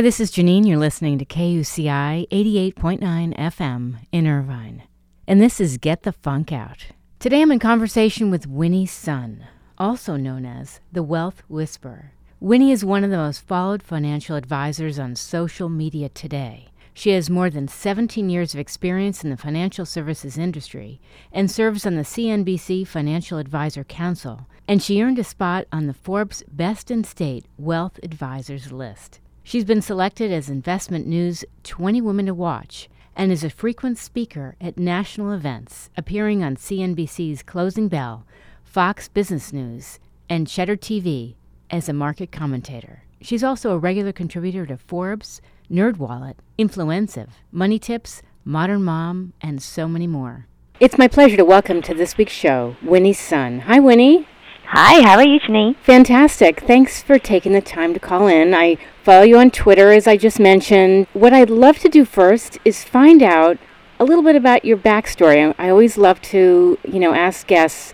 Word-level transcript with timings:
Hi, 0.00 0.02
this 0.02 0.18
is 0.18 0.30
Janine. 0.30 0.66
You're 0.66 0.78
listening 0.78 1.18
to 1.18 1.26
KUCI 1.26 2.26
88.9 2.30 3.36
FM 3.36 3.96
in 4.10 4.26
Irvine. 4.26 4.84
And 5.26 5.42
this 5.42 5.60
is 5.60 5.76
Get 5.76 6.04
the 6.04 6.12
Funk 6.12 6.52
Out. 6.52 6.86
Today 7.18 7.42
I'm 7.42 7.52
in 7.52 7.58
conversation 7.58 8.30
with 8.30 8.46
Winnie 8.46 8.86
Sun, 8.86 9.44
also 9.76 10.16
known 10.16 10.46
as 10.46 10.80
the 10.90 11.02
Wealth 11.02 11.42
Whisperer. 11.48 12.12
Winnie 12.40 12.72
is 12.72 12.82
one 12.82 13.04
of 13.04 13.10
the 13.10 13.18
most 13.18 13.46
followed 13.46 13.82
financial 13.82 14.36
advisors 14.36 14.98
on 14.98 15.16
social 15.16 15.68
media 15.68 16.08
today. 16.08 16.68
She 16.94 17.10
has 17.10 17.28
more 17.28 17.50
than 17.50 17.68
17 17.68 18.30
years 18.30 18.54
of 18.54 18.60
experience 18.60 19.22
in 19.22 19.28
the 19.28 19.36
financial 19.36 19.84
services 19.84 20.38
industry 20.38 20.98
and 21.30 21.50
serves 21.50 21.84
on 21.84 21.96
the 21.96 22.04
CNBC 22.04 22.86
Financial 22.86 23.36
Advisor 23.36 23.84
Council, 23.84 24.46
and 24.66 24.82
she 24.82 25.02
earned 25.02 25.18
a 25.18 25.24
spot 25.24 25.66
on 25.70 25.88
the 25.88 25.92
Forbes 25.92 26.42
Best 26.50 26.90
in 26.90 27.04
State 27.04 27.44
Wealth 27.58 28.00
Advisors 28.02 28.72
list. 28.72 29.20
She's 29.50 29.64
been 29.64 29.82
selected 29.82 30.30
as 30.30 30.48
Investment 30.48 31.08
News 31.08 31.44
20 31.64 32.00
Women 32.02 32.26
to 32.26 32.34
Watch 32.34 32.88
and 33.16 33.32
is 33.32 33.42
a 33.42 33.50
frequent 33.50 33.98
speaker 33.98 34.54
at 34.60 34.78
national 34.78 35.32
events, 35.32 35.90
appearing 35.96 36.44
on 36.44 36.54
CNBC's 36.54 37.42
Closing 37.42 37.88
Bell, 37.88 38.24
Fox 38.62 39.08
Business 39.08 39.52
News, 39.52 39.98
and 40.28 40.46
Cheddar 40.46 40.76
TV 40.76 41.34
as 41.68 41.88
a 41.88 41.92
market 41.92 42.30
commentator. 42.30 43.02
She's 43.20 43.42
also 43.42 43.72
a 43.72 43.78
regular 43.78 44.12
contributor 44.12 44.66
to 44.66 44.76
Forbes, 44.76 45.42
NerdWallet, 45.68 46.36
Influencive, 46.56 47.30
Money 47.50 47.80
Tips, 47.80 48.22
Modern 48.44 48.84
Mom, 48.84 49.32
and 49.40 49.60
so 49.60 49.88
many 49.88 50.06
more. 50.06 50.46
It's 50.78 50.96
my 50.96 51.08
pleasure 51.08 51.36
to 51.36 51.44
welcome 51.44 51.82
to 51.82 51.92
this 51.92 52.16
week's 52.16 52.32
show 52.32 52.76
Winnie 52.84 53.12
Sun. 53.12 53.58
Hi, 53.62 53.80
Winnie. 53.80 54.28
Hi, 54.72 55.02
how 55.02 55.16
are 55.16 55.26
you, 55.26 55.40
Janine? 55.40 55.74
Fantastic. 55.78 56.60
Thanks 56.60 57.02
for 57.02 57.18
taking 57.18 57.54
the 57.54 57.60
time 57.60 57.92
to 57.92 57.98
call 57.98 58.28
in. 58.28 58.54
I 58.54 58.78
follow 59.02 59.24
you 59.24 59.36
on 59.36 59.50
Twitter, 59.50 59.90
as 59.90 60.06
I 60.06 60.16
just 60.16 60.38
mentioned. 60.38 61.08
What 61.12 61.32
I'd 61.32 61.50
love 61.50 61.80
to 61.80 61.88
do 61.88 62.04
first 62.04 62.56
is 62.64 62.84
find 62.84 63.20
out 63.20 63.58
a 63.98 64.04
little 64.04 64.22
bit 64.22 64.36
about 64.36 64.64
your 64.64 64.76
backstory. 64.76 65.52
I, 65.58 65.66
I 65.66 65.70
always 65.70 65.98
love 65.98 66.22
to, 66.30 66.78
you 66.84 67.00
know, 67.00 67.14
ask 67.14 67.48
guests, 67.48 67.92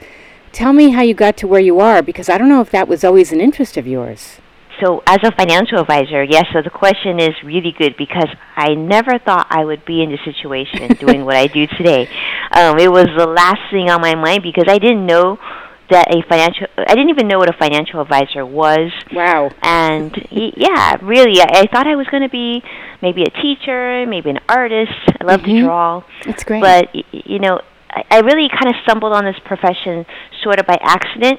tell 0.52 0.74
me 0.74 0.90
how 0.90 1.00
you 1.00 1.14
got 1.14 1.38
to 1.38 1.46
where 1.46 1.62
you 1.62 1.80
are, 1.80 2.02
because 2.02 2.28
I 2.28 2.36
don't 2.36 2.50
know 2.50 2.60
if 2.60 2.72
that 2.72 2.88
was 2.88 3.04
always 3.04 3.32
an 3.32 3.40
interest 3.40 3.78
of 3.78 3.86
yours. 3.86 4.36
So, 4.78 5.02
as 5.06 5.20
a 5.22 5.32
financial 5.32 5.78
advisor, 5.78 6.24
yes, 6.24 6.44
so 6.52 6.60
the 6.60 6.68
question 6.68 7.18
is 7.18 7.30
really 7.42 7.72
good 7.72 7.96
because 7.96 8.28
I 8.54 8.74
never 8.74 9.18
thought 9.18 9.46
I 9.48 9.64
would 9.64 9.86
be 9.86 10.02
in 10.02 10.10
this 10.10 10.20
situation 10.26 10.94
doing 11.00 11.24
what 11.24 11.36
I 11.36 11.46
do 11.46 11.66
today. 11.66 12.06
Um, 12.52 12.78
it 12.78 12.92
was 12.92 13.06
the 13.16 13.26
last 13.26 13.62
thing 13.70 13.88
on 13.88 14.02
my 14.02 14.14
mind 14.14 14.42
because 14.42 14.66
I 14.68 14.76
didn't 14.76 15.06
know 15.06 15.38
that 15.90 16.12
a 16.14 16.22
financial 16.28 16.66
I 16.76 16.94
didn't 16.94 17.10
even 17.10 17.28
know 17.28 17.38
what 17.38 17.48
a 17.48 17.56
financial 17.56 18.00
advisor 18.00 18.44
was. 18.44 18.90
Wow. 19.12 19.50
And 19.62 20.12
yeah, 20.30 20.96
really 21.02 21.40
I, 21.40 21.62
I 21.62 21.66
thought 21.72 21.86
I 21.86 21.94
was 21.96 22.06
going 22.08 22.22
to 22.24 22.28
be 22.28 22.62
maybe 23.02 23.22
a 23.22 23.30
teacher, 23.42 24.04
maybe 24.06 24.30
an 24.30 24.40
artist. 24.48 24.92
I 25.20 25.24
love 25.24 25.40
Mhm. 25.42 25.44
to 25.46 25.62
draw. 25.62 26.02
That's 26.24 26.42
great. 26.44 26.60
But 26.60 26.88
y- 26.94 27.04
you 27.12 27.38
know, 27.38 27.60
I, 27.90 28.04
I 28.10 28.18
really 28.20 28.48
kind 28.48 28.68
of 28.68 28.74
stumbled 28.82 29.12
on 29.12 29.24
this 29.24 29.36
profession 29.44 30.04
sort 30.42 30.58
of 30.58 30.66
by 30.66 30.78
accident. 30.82 31.38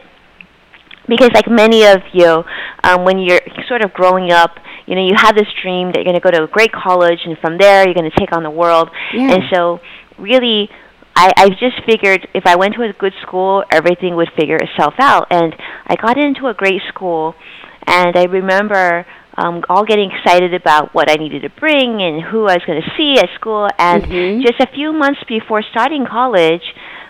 Because 1.07 1.31
like 1.33 1.47
many 1.49 1.85
of 1.85 2.01
you, 2.11 2.43
um, 2.83 3.05
when 3.05 3.17
you're 3.17 3.39
sort 3.69 3.81
of 3.81 3.93
growing 3.93 4.31
up, 4.31 4.57
you 4.87 4.95
know, 4.95 5.01
you 5.05 5.13
have 5.15 5.35
this 5.35 5.47
dream 5.61 5.87
that 5.93 5.95
you're 5.97 6.03
going 6.03 6.19
to 6.19 6.21
go 6.21 6.31
to 6.31 6.43
a 6.43 6.47
great 6.47 6.71
college, 6.73 7.19
and 7.25 7.37
from 7.39 7.57
there 7.57 7.85
you're 7.85 7.93
going 7.93 8.09
to 8.11 8.17
take 8.19 8.33
on 8.35 8.43
the 8.43 8.49
world. 8.49 8.89
Yeah. 9.13 9.31
And 9.35 9.43
so, 9.49 9.79
really, 10.17 10.69
I, 11.19 11.31
I 11.35 11.49
just 11.49 11.81
figured 11.85 12.27
if 12.35 12.43
I 12.45 12.55
went 12.55 12.75
to 12.75 12.83
a 12.83 12.93
good 12.93 13.13
school, 13.23 13.63
everything 13.71 14.15
would 14.15 14.29
figure 14.37 14.57
itself 14.57 14.93
out. 14.99 15.25
And 15.31 15.55
I 15.87 15.95
got 15.95 16.15
into 16.17 16.45
a 16.47 16.53
great 16.53 16.81
school, 16.89 17.33
and 17.87 18.15
I 18.15 18.25
remember 18.25 19.03
um, 19.35 19.63
all 19.69 19.83
getting 19.83 20.11
excited 20.11 20.53
about 20.53 20.93
what 20.93 21.09
I 21.09 21.15
needed 21.15 21.41
to 21.41 21.49
bring 21.59 22.01
and 22.01 22.21
who 22.21 22.45
I 22.47 22.53
was 22.53 22.63
going 22.67 22.81
to 22.81 22.89
see 22.97 23.17
at 23.19 23.29
school. 23.39 23.67
And 23.79 24.03
Mhm. 24.05 24.41
just 24.45 24.59
a 24.59 24.67
few 24.73 24.93
months 24.93 25.21
before 25.27 25.61
starting 25.63 26.05
college, 26.05 26.61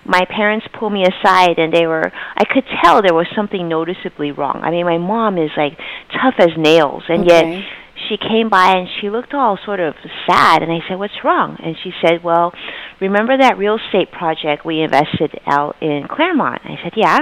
my 0.06 0.24
parents 0.26 0.66
pulled 0.80 0.94
me 0.94 1.04
aside 1.04 1.58
and 1.60 1.74
they 1.74 1.86
were 1.86 2.12
I 2.38 2.46
could 2.46 2.64
tell 2.82 3.02
there 3.02 3.14
was 3.14 3.28
something 3.36 3.68
noticeably 3.68 4.32
wrong. 4.32 4.62
I 4.64 4.72
mean 4.72 4.86
my 4.86 4.98
mom 4.98 5.38
is 5.38 5.52
like 5.58 5.78
tough 6.22 6.36
as 6.40 6.52
nails 6.58 7.04
and 7.10 7.24
Okay. 7.30 7.58
yet 7.60 7.66
she 8.08 8.16
came 8.16 8.48
by 8.48 8.72
and 8.78 8.88
she 9.02 9.10
looked 9.10 9.34
all 9.34 9.58
sort 9.66 9.82
of 9.82 9.96
sad 10.26 10.62
and 10.64 10.72
I 10.72 10.80
said, 10.88 10.98
What's 11.00 11.24
wrong? 11.26 11.58
And 11.62 11.76
she 11.84 11.92
said, 12.02 12.24
Well, 12.24 12.54
remember 13.00 13.38
that 13.38 13.58
real 13.58 13.78
estate 13.78 14.12
project 14.12 14.66
we 14.66 14.82
invested 14.82 15.40
out 15.46 15.76
in 15.82 16.08
Claremont? 16.10 16.62
I 16.66 16.78
said, 16.84 16.94
Yeah. 16.96 17.20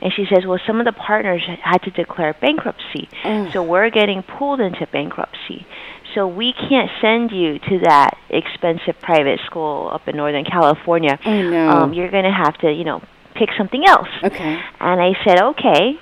And 0.00 0.12
she 0.14 0.26
says, 0.32 0.44
Well 0.46 0.60
some 0.66 0.78
of 0.80 0.86
the 0.86 0.92
partners 0.92 1.42
had 1.62 1.78
to 1.82 1.90
declare 1.90 2.34
bankruptcy. 2.40 3.08
Oh. 3.24 3.50
So 3.52 3.62
we're 3.62 3.90
getting 3.90 4.22
pulled 4.22 4.60
into 4.60 4.86
bankruptcy. 4.86 5.66
So 6.14 6.26
we 6.26 6.52
can't 6.52 6.90
send 7.00 7.30
you 7.32 7.58
to 7.58 7.78
that 7.84 8.16
expensive 8.30 8.98
private 9.00 9.40
school 9.46 9.90
up 9.92 10.08
in 10.08 10.16
Northern 10.16 10.44
California. 10.44 11.18
Oh, 11.24 11.42
no. 11.42 11.68
Um, 11.68 11.92
you're 11.92 12.10
going 12.10 12.24
to 12.24 12.32
have 12.32 12.56
to, 12.58 12.72
you 12.72 12.84
know, 12.84 13.02
pick 13.34 13.50
something 13.58 13.84
else. 13.86 14.08
okay. 14.24 14.58
And 14.80 15.00
I 15.00 15.12
said, 15.24 15.40
okay. 15.40 15.94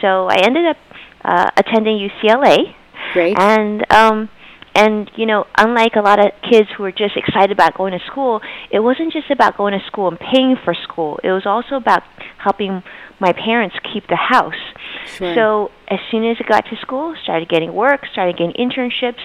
So 0.00 0.26
I 0.28 0.36
ended 0.42 0.66
up 0.66 0.76
uh, 1.24 1.50
attending 1.56 1.96
UCLA, 1.98 2.74
Great. 3.12 3.38
and 3.38 3.86
um, 3.92 4.28
and 4.74 5.10
you 5.16 5.26
know, 5.26 5.46
unlike 5.56 5.96
a 5.96 6.00
lot 6.00 6.18
of 6.18 6.32
kids 6.50 6.68
who 6.76 6.84
are 6.84 6.92
just 6.92 7.16
excited 7.16 7.50
about 7.50 7.74
going 7.74 7.92
to 7.92 8.04
school, 8.06 8.40
it 8.70 8.80
wasn't 8.80 9.12
just 9.12 9.30
about 9.30 9.56
going 9.56 9.78
to 9.78 9.84
school 9.86 10.08
and 10.08 10.18
paying 10.18 10.56
for 10.64 10.74
school. 10.74 11.20
It 11.22 11.30
was 11.30 11.44
also 11.46 11.76
about 11.76 12.02
helping 12.38 12.82
my 13.20 13.32
parents 13.32 13.76
keep 13.92 14.08
the 14.08 14.16
house. 14.16 14.58
Sure. 15.06 15.34
So 15.34 15.70
as 15.88 16.00
soon 16.10 16.24
as 16.24 16.36
I 16.40 16.48
got 16.48 16.64
to 16.70 16.76
school, 16.80 17.14
started 17.22 17.48
getting 17.48 17.72
work, 17.72 18.00
started 18.12 18.36
getting 18.36 18.54
internships, 18.54 19.20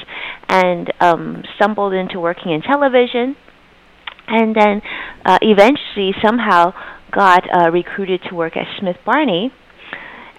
and 0.49 0.91
um, 0.99 1.43
stumbled 1.55 1.93
into 1.93 2.19
working 2.19 2.51
in 2.51 2.61
television, 2.61 3.35
and 4.27 4.55
then 4.55 4.81
uh, 5.25 5.39
eventually 5.41 6.13
somehow 6.23 6.73
got 7.11 7.43
uh, 7.51 7.71
recruited 7.71 8.21
to 8.29 8.35
work 8.35 8.57
at 8.57 8.67
Smith 8.79 8.97
Barney, 9.05 9.51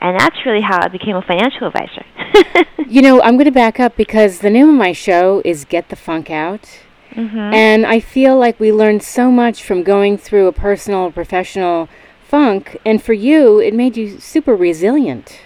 and 0.01 0.21
that's 0.21 0.37
really 0.47 0.63
how 0.63 0.81
I 0.81 0.89
became 0.89 1.17
a 1.17 1.23
financial 1.23 1.67
advisor. 1.67 2.05
You 2.89 3.03
know, 3.03 3.21
I'm 3.21 3.35
going 3.35 3.45
to 3.45 3.51
back 3.51 3.79
up 3.79 3.97
because 3.97 4.39
the 4.39 4.49
name 4.49 4.69
of 4.69 4.75
my 4.75 4.93
show 4.93 5.43
is 5.45 5.65
Get 5.67 5.91
the 5.91 5.97
Funk 5.97 6.31
Out. 6.31 6.81
mhm. 7.13 7.53
And 7.53 7.85
I 7.85 8.01
feel 8.01 8.39
like 8.39 8.59
we 8.59 8.73
learned 8.73 9.03
so 9.03 9.31
much 9.31 9.63
from 9.63 9.83
going 9.83 10.17
through 10.17 10.47
a 10.47 10.53
personal 10.53 11.11
professional 11.13 11.89
funk. 12.29 12.79
And 12.87 13.03
for 13.03 13.13
you, 13.13 13.59
it 13.59 13.75
made 13.75 13.97
you 13.97 14.19
super 14.21 14.55
resilient. 14.57 15.41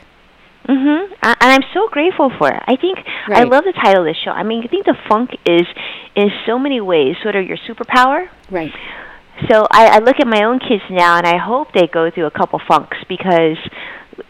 Mm-hmm. 0.68 1.12
And 1.22 1.36
I'm 1.40 1.64
so 1.74 1.88
grateful 1.88 2.30
for 2.38 2.48
it. 2.48 2.62
I 2.66 2.76
think 2.76 2.98
I 3.28 3.42
love 3.42 3.64
the 3.64 3.72
title 3.72 4.02
of 4.02 4.06
this 4.06 4.16
show. 4.22 4.30
I 4.30 4.44
mean, 4.44 4.62
I 4.62 4.68
think 4.68 4.86
the 4.86 4.96
funk 5.08 5.30
is, 5.44 5.66
in 6.14 6.30
so 6.46 6.58
many 6.58 6.80
ways, 6.80 7.16
sort 7.22 7.34
of 7.34 7.46
your 7.46 7.56
superpower. 7.56 8.28
Right. 8.50 8.72
So 9.50 9.66
I, 9.70 9.96
I 9.96 9.98
look 9.98 10.20
at 10.20 10.26
my 10.26 10.44
own 10.44 10.60
kids 10.60 10.82
now, 10.88 11.18
and 11.18 11.26
I 11.26 11.38
hope 11.38 11.72
they 11.72 11.88
go 11.88 12.10
through 12.10 12.26
a 12.26 12.30
couple 12.30 12.60
funks 12.68 12.96
because 13.08 13.56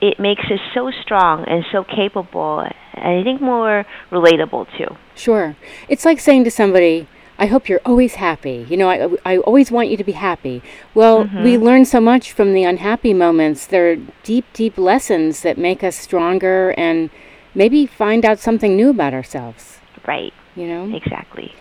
it 0.01 0.19
makes 0.19 0.45
us 0.45 0.61
so 0.75 0.91
strong 1.03 1.45
and 1.47 1.65
so 1.73 1.85
capable, 1.85 2.61
and 2.61 2.75
I 2.97 3.23
think 3.23 3.41
more 3.41 3.85
relatable 4.11 4.67
too. 4.77 4.97
Sure. 5.15 5.57
It's 5.89 6.05
like 6.05 6.21
saying 6.21 6.45
to 6.45 6.51
somebody, 6.51 7.07
I 7.39 7.47
hope 7.47 7.69
you're 7.69 7.81
always 7.85 8.15
happy. 8.17 8.67
You 8.69 8.77
know, 8.77 8.89
I, 8.89 9.09
I 9.35 9.39
always 9.39 9.71
want 9.71 9.89
you 9.89 9.97
to 9.97 10.05
be 10.05 10.13
happy. 10.13 10.63
Well, 10.95 11.29
we 11.43 11.59
learn 11.59 11.85
so 11.85 12.01
much 12.01 12.31
from 12.33 12.53
the 12.55 12.63
unhappy 12.63 13.13
moments. 13.15 13.67
They're 13.67 13.97
deep, 14.23 14.45
deep 14.53 14.79
lessons 14.79 15.41
that 15.43 15.59
make 15.59 15.83
us 15.83 15.97
stronger 15.97 16.71
and 16.79 17.11
maybe 17.55 17.87
find 17.87 18.25
out 18.25 18.39
something 18.39 18.77
new 18.77 18.91
about 18.91 19.13
ourselves, 19.13 19.81
Right? 20.07 20.33
you 20.55 20.67
know? 20.67 20.95
Exactly. 20.95 21.53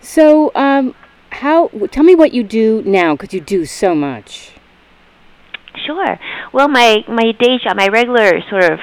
So, 0.00 0.50
um, 0.54 0.94
how, 1.30 1.68
w- 1.68 1.88
tell 1.88 2.04
me 2.04 2.14
what 2.14 2.32
you 2.32 2.42
do 2.42 2.82
now, 2.86 3.14
because 3.14 3.34
you 3.34 3.40
do 3.40 3.66
so 3.66 3.94
much. 3.94 4.52
Sure. 5.86 6.18
Well, 6.52 6.68
my 6.68 6.98
my 7.08 7.32
day 7.38 7.58
job, 7.62 7.76
my 7.76 7.88
regular 7.88 8.40
sort 8.50 8.64
of 8.64 8.78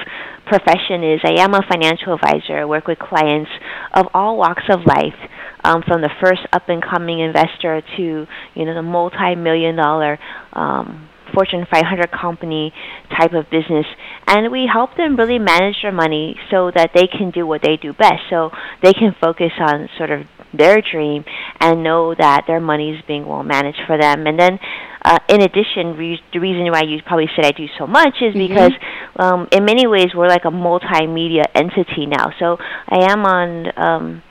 profession 0.46 1.02
is 1.02 1.20
I 1.24 1.42
am 1.42 1.54
a 1.54 1.62
financial 1.68 2.14
advisor. 2.14 2.58
I 2.58 2.64
work 2.64 2.86
with 2.86 2.98
clients 2.98 3.50
of 3.94 4.06
all 4.14 4.36
walks 4.36 4.62
of 4.70 4.80
life, 4.86 5.18
um, 5.64 5.82
from 5.86 6.00
the 6.00 6.10
first 6.22 6.42
up 6.52 6.68
and 6.68 6.82
coming 6.82 7.20
investor 7.20 7.82
to 7.96 8.26
you 8.54 8.64
know 8.64 8.74
the 8.74 8.82
multi 8.82 9.34
million 9.34 9.76
dollar 9.76 10.18
um, 10.52 11.08
Fortune 11.34 11.66
500 11.70 12.10
company 12.12 12.72
type 13.10 13.32
of 13.32 13.50
business, 13.50 13.86
and 14.26 14.52
we 14.52 14.68
help 14.72 14.96
them 14.96 15.16
really 15.16 15.38
manage 15.38 15.76
their 15.82 15.92
money 15.92 16.36
so 16.50 16.70
that 16.74 16.90
they 16.94 17.06
can 17.06 17.30
do 17.30 17.46
what 17.46 17.62
they 17.62 17.76
do 17.76 17.92
best. 17.92 18.22
So 18.30 18.50
they 18.82 18.92
can 18.92 19.14
focus 19.20 19.52
on 19.58 19.88
sort 19.98 20.10
of 20.10 20.22
their 20.56 20.80
dream 20.80 21.24
and 21.60 21.82
know 21.82 22.14
that 22.14 22.44
their 22.46 22.60
money 22.60 22.90
is 22.90 23.02
being 23.06 23.26
well 23.26 23.42
managed 23.42 23.80
for 23.86 23.98
them. 23.98 24.26
And 24.26 24.38
then, 24.38 24.58
uh, 25.06 25.18
in 25.28 25.40
addition, 25.40 25.96
re- 25.96 26.20
the 26.32 26.40
reason 26.40 26.70
why 26.70 26.82
you 26.82 27.00
probably 27.06 27.30
said 27.36 27.44
I 27.46 27.52
do 27.52 27.66
so 27.78 27.86
much 27.86 28.20
is 28.20 28.34
Mhm. 28.34 28.48
because, 28.48 28.72
um, 29.18 29.48
in 29.52 29.64
many 29.64 29.86
ways, 29.86 30.14
we're 30.14 30.28
like 30.28 30.44
a 30.44 30.50
multimedia 30.50 31.44
entity 31.54 32.06
now. 32.06 32.26
So 32.38 32.58
I 32.88 33.10
am 33.12 33.24
on. 33.24 33.72
Um, 33.76 34.22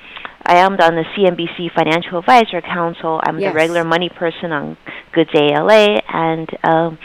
I 0.48 0.58
am 0.58 0.74
on 0.74 0.94
the 0.96 1.06
CNBC 1.16 1.70
Financial 1.70 2.20
Advisor 2.20 2.62
Council. 2.62 3.20
I'm 3.26 3.40
Yes. 3.40 3.52
the 3.52 3.56
regular 3.56 3.84
money 3.84 4.10
person 4.10 4.52
on 4.52 4.78
Good 5.12 5.28
Day 5.34 5.56
LA, 5.56 6.02
and 6.08 6.48
um, 6.64 6.98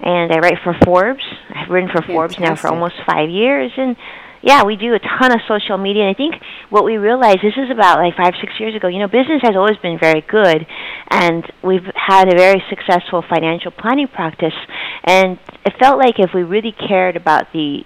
and 0.00 0.30
I 0.32 0.38
write 0.38 0.58
for 0.62 0.72
Forbes. 0.84 1.24
I've 1.52 1.68
written 1.70 1.90
for 1.90 2.02
Forbes 2.02 2.38
now 2.38 2.54
for 2.54 2.68
almost 2.68 2.94
five 3.06 3.28
years, 3.28 3.72
and 3.76 3.96
yeah, 4.44 4.62
we 4.62 4.76
do 4.76 4.92
a 4.92 4.98
ton 4.98 5.32
of 5.32 5.40
social 5.48 5.78
media. 5.78 6.02
And 6.04 6.10
I 6.10 6.14
think 6.14 6.34
what 6.68 6.84
we 6.84 6.98
realized 6.98 7.38
this 7.38 7.56
is 7.56 7.70
about 7.70 7.96
like 7.98 8.14
five, 8.14 8.34
six 8.42 8.52
years 8.60 8.76
ago. 8.76 8.88
You 8.88 8.98
know, 8.98 9.08
business 9.08 9.40
has 9.42 9.56
always 9.56 9.78
been 9.78 9.98
very 9.98 10.20
good, 10.20 10.66
and 11.10 11.50
we've 11.62 11.88
had 11.94 12.28
a 12.28 12.36
very 12.36 12.62
successful 12.68 13.24
financial 13.26 13.70
planning 13.70 14.06
practice. 14.06 14.52
And 15.04 15.38
it 15.64 15.72
felt 15.80 15.98
like 15.98 16.18
if 16.18 16.34
we 16.34 16.42
really 16.42 16.72
cared 16.72 17.16
about 17.16 17.52
the 17.54 17.84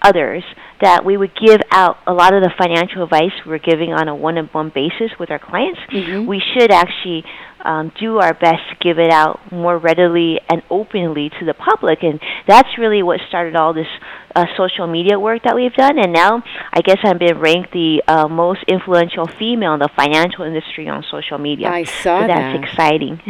others 0.00 0.44
that 0.80 1.04
we 1.04 1.16
would 1.16 1.32
give 1.34 1.60
out 1.70 1.98
a 2.06 2.12
lot 2.12 2.34
of 2.34 2.42
the 2.42 2.52
financial 2.58 3.02
advice 3.02 3.32
we're 3.46 3.58
giving 3.58 3.92
on 3.92 4.08
a 4.08 4.14
one-on-one 4.14 4.72
basis 4.74 5.10
with 5.18 5.30
our 5.30 5.38
clients. 5.38 5.80
Mm-hmm. 5.90 6.26
We 6.26 6.40
should 6.40 6.70
actually 6.70 7.24
um, 7.64 7.92
do 7.98 8.18
our 8.18 8.34
best 8.34 8.62
to 8.70 8.76
give 8.80 8.98
it 8.98 9.10
out 9.10 9.40
more 9.50 9.78
readily 9.78 10.40
and 10.48 10.62
openly 10.70 11.30
to 11.40 11.44
the 11.44 11.54
public, 11.54 12.02
and 12.02 12.20
that's 12.46 12.68
really 12.78 13.02
what 13.02 13.20
started 13.28 13.56
all 13.56 13.72
this 13.72 13.88
uh, 14.34 14.44
social 14.56 14.86
media 14.86 15.18
work 15.18 15.42
that 15.44 15.54
we've 15.54 15.74
done. 15.74 15.98
And 15.98 16.12
now, 16.12 16.42
I 16.72 16.80
guess 16.82 16.98
I've 17.02 17.18
been 17.18 17.38
ranked 17.38 17.72
the 17.72 18.02
uh, 18.06 18.28
most 18.28 18.62
influential 18.68 19.26
female 19.26 19.74
in 19.74 19.80
the 19.80 19.90
financial 19.96 20.44
industry 20.44 20.88
on 20.88 21.04
social 21.10 21.38
media. 21.38 21.68
I 21.68 21.84
saw 21.84 22.20
so 22.20 22.26
that. 22.26 22.28
That's 22.28 22.64
exciting. 22.64 23.20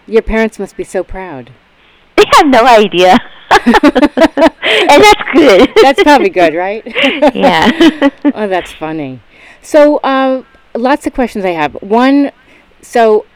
Your 0.06 0.22
parents 0.22 0.58
must 0.58 0.76
be 0.76 0.84
so 0.84 1.04
proud. 1.04 1.52
They 2.16 2.24
have 2.36 2.46
no 2.46 2.66
idea. 2.66 3.18
and 4.62 5.02
that's 5.02 5.22
good. 5.34 5.70
that's 5.82 6.02
probably 6.02 6.30
good, 6.30 6.54
right? 6.54 6.82
yeah. 7.34 8.10
oh, 8.34 8.48
that's 8.48 8.72
funny. 8.72 9.20
So, 9.60 9.98
uh, 9.98 10.42
lots 10.74 11.06
of 11.06 11.14
questions 11.14 11.44
I 11.44 11.50
have. 11.50 11.74
One, 11.82 12.32
so 12.80 13.26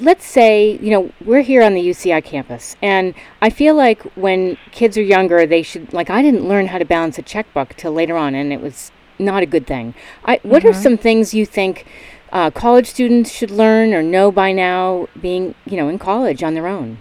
let's 0.00 0.24
say, 0.24 0.78
you 0.78 0.90
know, 0.90 1.12
we're 1.24 1.42
here 1.42 1.62
on 1.62 1.74
the 1.74 1.80
UCI 1.80 2.24
campus, 2.24 2.76
and 2.82 3.14
I 3.42 3.50
feel 3.50 3.74
like 3.74 4.02
when 4.16 4.56
kids 4.70 4.96
are 4.96 5.02
younger, 5.02 5.46
they 5.46 5.62
should, 5.62 5.92
like, 5.92 6.10
I 6.10 6.22
didn't 6.22 6.48
learn 6.48 6.68
how 6.68 6.78
to 6.78 6.84
balance 6.84 7.18
a 7.18 7.22
checkbook 7.22 7.74
till 7.76 7.92
later 7.92 8.16
on, 8.16 8.34
and 8.34 8.52
it 8.52 8.60
was 8.60 8.92
not 9.18 9.42
a 9.42 9.46
good 9.46 9.66
thing. 9.66 9.94
I, 10.24 10.40
what 10.42 10.62
mm-hmm. 10.62 10.70
are 10.70 10.74
some 10.74 10.96
things 10.96 11.34
you 11.34 11.44
think 11.44 11.86
uh, 12.32 12.50
college 12.50 12.86
students 12.86 13.32
should 13.32 13.50
learn 13.50 13.92
or 13.92 14.02
know 14.02 14.30
by 14.30 14.52
now, 14.52 15.08
being, 15.20 15.54
you 15.66 15.76
know, 15.76 15.88
in 15.88 15.98
college 15.98 16.42
on 16.42 16.54
their 16.54 16.66
own? 16.66 16.98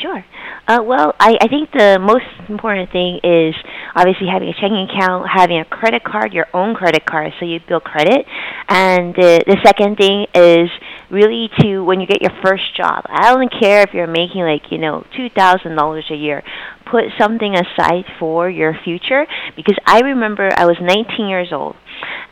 Sure. 0.00 0.24
Uh, 0.66 0.80
well, 0.82 1.14
I, 1.20 1.36
I 1.42 1.48
think 1.48 1.72
the 1.72 1.98
most 2.00 2.24
important 2.48 2.90
thing 2.90 3.20
is 3.22 3.54
obviously 3.94 4.28
having 4.28 4.48
a 4.48 4.54
checking 4.54 4.88
account, 4.88 5.28
having 5.28 5.58
a 5.58 5.64
credit 5.66 6.02
card, 6.04 6.32
your 6.32 6.46
own 6.54 6.74
credit 6.74 7.04
card, 7.04 7.34
so 7.38 7.44
you 7.44 7.60
build 7.68 7.84
credit. 7.84 8.24
And 8.68 9.14
the, 9.14 9.44
the 9.46 9.58
second 9.62 9.98
thing 9.98 10.26
is 10.34 10.70
really 11.10 11.50
to 11.60 11.84
when 11.84 12.00
you 12.00 12.06
get 12.06 12.22
your 12.22 12.32
first 12.42 12.74
job. 12.74 13.04
I 13.08 13.34
don't 13.34 13.52
care 13.60 13.82
if 13.82 13.92
you're 13.92 14.06
making 14.06 14.40
like 14.40 14.72
you 14.72 14.78
know 14.78 15.04
two 15.14 15.28
thousand 15.28 15.76
dollars 15.76 16.06
a 16.10 16.16
year. 16.16 16.42
Put 16.90 17.04
something 17.18 17.54
aside 17.54 18.04
for 18.18 18.48
your 18.48 18.76
future 18.84 19.26
because 19.56 19.76
I 19.86 20.00
remember 20.00 20.48
I 20.54 20.66
was 20.66 20.76
19 20.80 21.28
years 21.28 21.52
old, 21.52 21.76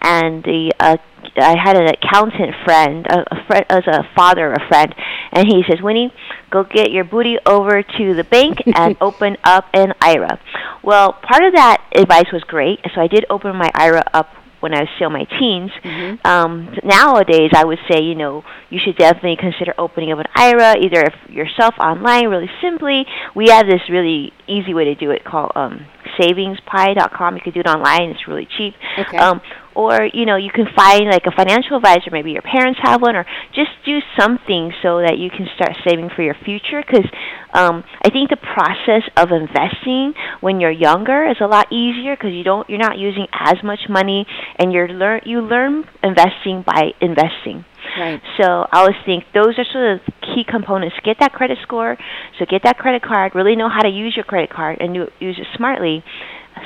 and 0.00 0.42
the 0.44 0.72
uh, 0.78 0.96
I 1.36 1.56
had 1.56 1.76
an 1.76 1.88
accountant 1.88 2.54
friend, 2.64 3.06
a, 3.06 3.34
a 3.34 3.46
friend 3.46 3.64
as 3.70 3.86
a 3.86 4.02
father, 4.14 4.52
a 4.52 4.68
friend, 4.68 4.94
and 5.32 5.46
he 5.46 5.62
says, 5.68 5.80
"Winnie, 5.82 6.12
go 6.50 6.64
get 6.64 6.90
your 6.90 7.04
booty 7.04 7.38
over 7.46 7.82
to 7.82 8.14
the 8.14 8.24
bank 8.24 8.58
and 8.74 8.96
open 9.00 9.36
up 9.44 9.66
an 9.72 9.94
IRA." 10.00 10.38
Well, 10.82 11.12
part 11.12 11.44
of 11.44 11.54
that 11.54 11.84
advice 11.94 12.30
was 12.32 12.42
great, 12.44 12.80
so 12.94 13.00
I 13.00 13.06
did 13.06 13.24
open 13.30 13.56
my 13.56 13.70
IRA 13.74 14.04
up 14.12 14.28
when 14.62 14.74
I 14.74 14.80
was 14.80 14.88
still 14.96 15.08
in 15.08 15.12
my 15.12 15.24
teens. 15.38 15.70
Mm-hmm. 15.82 16.26
Um, 16.26 16.74
nowadays, 16.84 17.50
I 17.52 17.64
would 17.64 17.78
say, 17.90 18.00
you 18.02 18.14
know, 18.14 18.44
you 18.70 18.78
should 18.82 18.96
definitely 18.96 19.36
consider 19.36 19.74
opening 19.76 20.12
up 20.12 20.18
an 20.18 20.26
IRA, 20.34 20.78
either 20.78 21.02
if 21.02 21.14
yourself 21.30 21.74
online, 21.80 22.28
really 22.28 22.50
simply. 22.62 23.04
We 23.34 23.48
have 23.48 23.66
this 23.66 23.82
really 23.90 24.32
easy 24.46 24.74
way 24.74 24.84
to 24.84 24.94
do 24.94 25.10
it 25.10 25.24
called 25.24 25.52
um, 25.54 25.86
savingspie.com. 26.18 27.36
You 27.36 27.42
can 27.42 27.52
do 27.52 27.60
it 27.60 27.66
online. 27.66 28.10
It's 28.10 28.28
really 28.28 28.48
cheap. 28.56 28.74
Okay. 28.98 29.16
Um, 29.16 29.40
or 29.74 30.08
you 30.12 30.26
know 30.26 30.36
you 30.36 30.50
can 30.50 30.66
find 30.74 31.06
like 31.06 31.26
a 31.26 31.30
financial 31.30 31.76
advisor 31.76 32.10
maybe 32.10 32.32
your 32.32 32.42
parents 32.42 32.78
have 32.82 33.00
one 33.00 33.16
or 33.16 33.24
just 33.54 33.70
do 33.84 33.98
something 34.18 34.72
so 34.82 35.00
that 35.00 35.18
you 35.18 35.30
can 35.30 35.46
start 35.54 35.72
saving 35.86 36.10
for 36.14 36.22
your 36.22 36.36
future 36.44 36.82
because 36.86 37.06
um, 37.54 37.84
i 38.02 38.10
think 38.10 38.30
the 38.30 38.36
process 38.36 39.02
of 39.16 39.30
investing 39.32 40.14
when 40.40 40.60
you're 40.60 40.70
younger 40.70 41.28
is 41.28 41.36
a 41.40 41.46
lot 41.46 41.70
easier 41.72 42.16
because 42.16 42.32
you 42.32 42.44
don't 42.44 42.68
you're 42.68 42.78
not 42.78 42.98
using 42.98 43.26
as 43.32 43.56
much 43.62 43.80
money 43.88 44.26
and 44.58 44.72
you're 44.72 44.88
learn 44.88 45.20
you 45.24 45.40
learn 45.40 45.84
investing 46.02 46.62
by 46.66 46.92
investing 47.00 47.64
Right. 47.98 48.20
So 48.40 48.44
I 48.72 48.78
always 48.78 48.96
think 49.04 49.24
those 49.34 49.58
are 49.58 49.64
sort 49.72 49.94
of 49.94 50.00
key 50.22 50.44
components. 50.48 50.96
Get 51.04 51.18
that 51.20 51.32
credit 51.32 51.58
score, 51.62 51.96
so 52.38 52.46
get 52.48 52.62
that 52.64 52.78
credit 52.78 53.02
card, 53.02 53.34
really 53.34 53.56
know 53.56 53.68
how 53.68 53.82
to 53.82 53.88
use 53.88 54.14
your 54.16 54.24
credit 54.24 54.50
card 54.50 54.78
and 54.80 54.94
use 54.94 55.10
it 55.38 55.46
smartly 55.56 56.04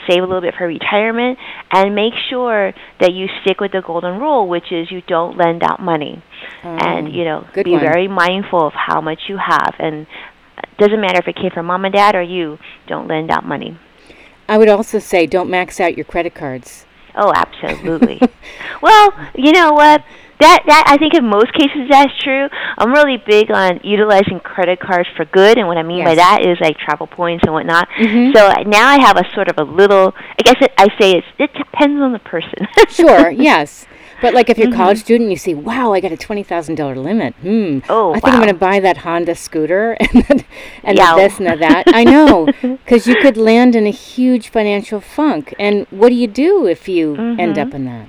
save 0.09 0.23
a 0.23 0.27
little 0.27 0.41
bit 0.41 0.55
for 0.57 0.67
retirement, 0.67 1.39
and 1.71 1.95
make 1.95 2.15
sure 2.31 2.73
that 3.01 3.13
you 3.13 3.29
stick 3.43 3.61
with 3.61 3.73
the 3.73 3.83
golden 3.83 4.21
rule, 4.21 4.49
which 4.49 4.71
is 4.73 4.91
you 4.91 5.03
don't 5.03 5.37
lend 5.37 5.63
out 5.63 5.81
money. 5.81 6.23
Um, 6.63 6.79
and, 6.81 7.13
you 7.13 7.25
know, 7.25 7.47
be 7.55 7.73
one. 7.73 7.81
very 7.81 8.09
mindful 8.09 8.67
of 8.67 8.73
how 8.75 9.01
much 9.01 9.21
you 9.29 9.39
have. 9.39 9.75
And 9.79 10.07
it 10.59 10.79
doesn't 10.79 11.01
matter 11.01 11.19
if 11.19 11.29
it 11.29 11.37
came 11.37 11.51
from 11.51 11.67
mom 11.67 11.85
and 11.85 11.95
dad 11.95 12.15
or 12.15 12.23
you, 12.23 12.59
don't 12.87 13.09
lend 13.09 13.31
out 13.31 13.45
money. 13.45 13.79
I 14.49 14.59
would 14.59 14.69
also 14.69 14.99
say 14.99 15.27
don't 15.27 15.51
max 15.51 15.81
out 15.81 15.97
your 15.97 16.05
credit 16.05 16.35
cards. 16.35 16.87
Oh, 17.17 17.33
absolutely. 17.35 18.21
well, 18.83 19.13
you 19.35 19.53
know 19.53 19.73
what? 19.73 20.05
That 20.41 20.63
that 20.67 20.85
I 20.87 20.97
think 20.99 21.15
in 21.15 21.27
most 21.27 21.53
cases 21.53 21.89
that's 21.89 22.13
true. 22.23 22.49
I'm 22.79 22.93
really 22.93 23.17
big 23.17 23.51
on 23.51 23.81
utilizing 23.83 24.41
credit 24.41 24.81
cards 24.81 25.09
for 25.17 25.25
good, 25.25 25.59
and 25.59 25.67
what 25.67 25.79
I 25.79 25.83
mean 25.83 25.99
yes. 25.99 26.09
by 26.09 26.15
that 26.17 26.47
is 26.47 26.59
like 26.61 26.77
travel 26.79 27.07
points 27.07 27.45
and 27.45 27.53
whatnot. 27.53 27.89
Mm-hmm. 27.99 28.37
So 28.37 28.63
now 28.69 28.89
I 28.89 29.01
have 29.01 29.17
a 29.17 29.25
sort 29.35 29.49
of 29.49 29.59
a 29.59 29.65
little. 29.65 30.15
I 30.17 30.43
guess 30.43 30.57
it, 30.61 30.73
I 30.79 30.89
say 30.99 31.13
it's, 31.13 31.27
it 31.39 31.53
depends 31.55 32.01
on 32.01 32.13
the 32.13 32.19
person. 32.19 32.67
sure. 32.89 33.31
Yes. 33.31 33.87
But 34.23 34.33
like 34.33 34.49
if 34.49 34.57
you're 34.57 34.69
a 34.69 34.71
mm-hmm. 34.71 34.81
college 34.81 34.99
student, 34.99 35.31
you 35.31 35.37
see, 35.37 35.55
wow, 35.55 35.93
I 35.93 36.01
got 36.01 36.13
a 36.13 36.17
twenty 36.17 36.43
thousand 36.43 36.77
dollar 36.77 36.97
limit. 36.97 37.35
Hmm. 37.37 37.81
Oh, 37.89 38.11
I 38.11 38.15
think 38.15 38.25
wow. 38.25 38.33
I'm 38.33 38.41
going 38.41 38.49
to 38.49 38.55
buy 38.55 38.81
that 38.81 38.99
Honda 38.99 39.35
scooter 39.35 39.93
and 40.01 40.25
then, 40.25 40.45
and 40.83 40.99
this 40.99 41.39
and 41.39 41.61
that. 41.61 41.85
I 41.89 42.05
know 42.05 42.47
because 42.63 43.07
you 43.07 43.17
could 43.21 43.37
land 43.37 43.77
in 43.77 43.87
a 43.87 43.91
huge 43.91 44.49
financial 44.49 45.01
funk. 45.01 45.55
And 45.59 45.87
what 45.91 46.09
do 46.09 46.15
you 46.15 46.27
do 46.27 46.67
if 46.67 46.89
you 46.89 47.15
end 47.15 47.57
Mhm. 47.57 47.67
up 47.67 47.75
in 47.75 47.85
that? 47.85 48.09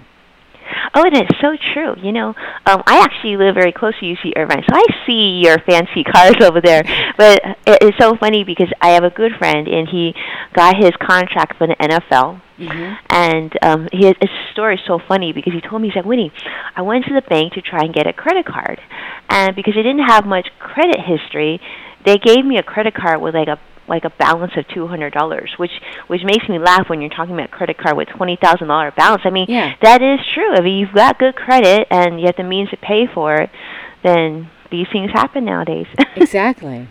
Oh, 0.94 1.04
and 1.04 1.16
it 1.16 1.24
is 1.30 1.38
so 1.42 1.56
true. 1.74 1.96
You 2.02 2.12
know, 2.12 2.30
um, 2.66 2.84
I 2.86 3.00
actually 3.00 3.38
live 3.38 3.56
very 3.56 3.72
close 3.72 3.94
to 4.00 4.06
UC 4.06 4.34
Irvine, 4.36 4.64
so 4.68 4.76
I 4.76 4.86
see 5.06 5.42
your 5.44 5.58
fancy 5.60 6.04
cars 6.12 6.36
over 6.42 6.62
there. 6.62 6.84
But 7.18 7.42
it, 7.66 7.78
it's 7.82 7.98
so 7.98 8.16
funny 8.16 8.44
because 8.44 8.72
I 8.82 8.90
have 8.90 9.04
a 9.04 9.10
good 9.10 9.34
friend, 9.38 9.68
and 9.68 9.88
he 9.88 10.14
got 10.54 10.76
his 10.78 10.92
contract 11.02 11.58
for 11.58 11.68
the 11.68 11.76
NFL. 11.76 12.42
Mm-hmm. 12.58 12.94
And 13.10 13.54
um, 13.62 13.88
he, 13.92 14.08
his 14.08 14.30
story 14.52 14.76
is 14.76 14.82
so 14.88 15.00
funny 15.08 15.32
because 15.32 15.54
he 15.54 15.62
told 15.62 15.82
me, 15.82 15.90
he's 15.90 15.96
like, 15.96 16.06
Winnie, 16.06 16.32
I 16.76 16.82
went 16.82 17.06
to 17.06 17.14
the 17.14 17.22
bank 17.22 17.54
to 17.54 17.62
try 17.62 17.82
and 17.84 17.94
get 17.94 18.08
a 18.08 18.14
credit 18.14 18.46
card. 18.46 18.82
And 19.30 19.56
because 19.56 19.76
I 19.78 19.84
didn't 19.84 20.08
have 20.08 20.26
much 20.26 20.48
credit 20.60 21.00
history, 21.00 21.62
they 22.06 22.18
gave 22.18 22.46
me 22.46 22.58
a 22.58 22.64
credit 22.64 22.96
card 22.96 23.22
with 23.22 23.36
like 23.36 23.48
a 23.48 23.60
like 23.88 24.04
a 24.06 24.10
balance 24.12 24.54
of 24.58 24.68
two 24.68 24.88
hundred 24.88 25.14
dollars, 25.14 25.52
which 25.58 25.72
which 26.08 26.24
makes 26.24 26.48
me 26.50 26.60
laugh 26.60 26.90
when 26.90 27.02
you're 27.02 27.10
talking 27.10 27.34
about 27.34 27.52
credit 27.52 27.78
card 27.78 27.96
with 27.98 28.08
twenty 28.10 28.38
thousand 28.42 28.68
dollar 28.68 28.92
balance. 28.92 29.22
I 29.26 29.30
mean, 29.30 29.46
Yeah. 29.50 29.74
that 29.82 30.02
is 30.02 30.20
true. 30.34 30.54
I 30.56 30.62
mean, 30.62 30.78
you've 30.80 30.94
got 30.94 31.20
good 31.20 31.36
credit 31.36 31.88
and 31.90 32.20
you 32.20 32.26
have 32.28 32.36
the 32.38 32.44
means 32.44 32.70
to 32.72 32.78
pay 32.78 33.08
for 33.08 33.36
it, 33.36 33.50
then 34.04 34.50
these 34.72 34.88
things 34.92 35.12
happen 35.12 35.46
nowadays. 35.46 35.88
exactly. 36.16 36.88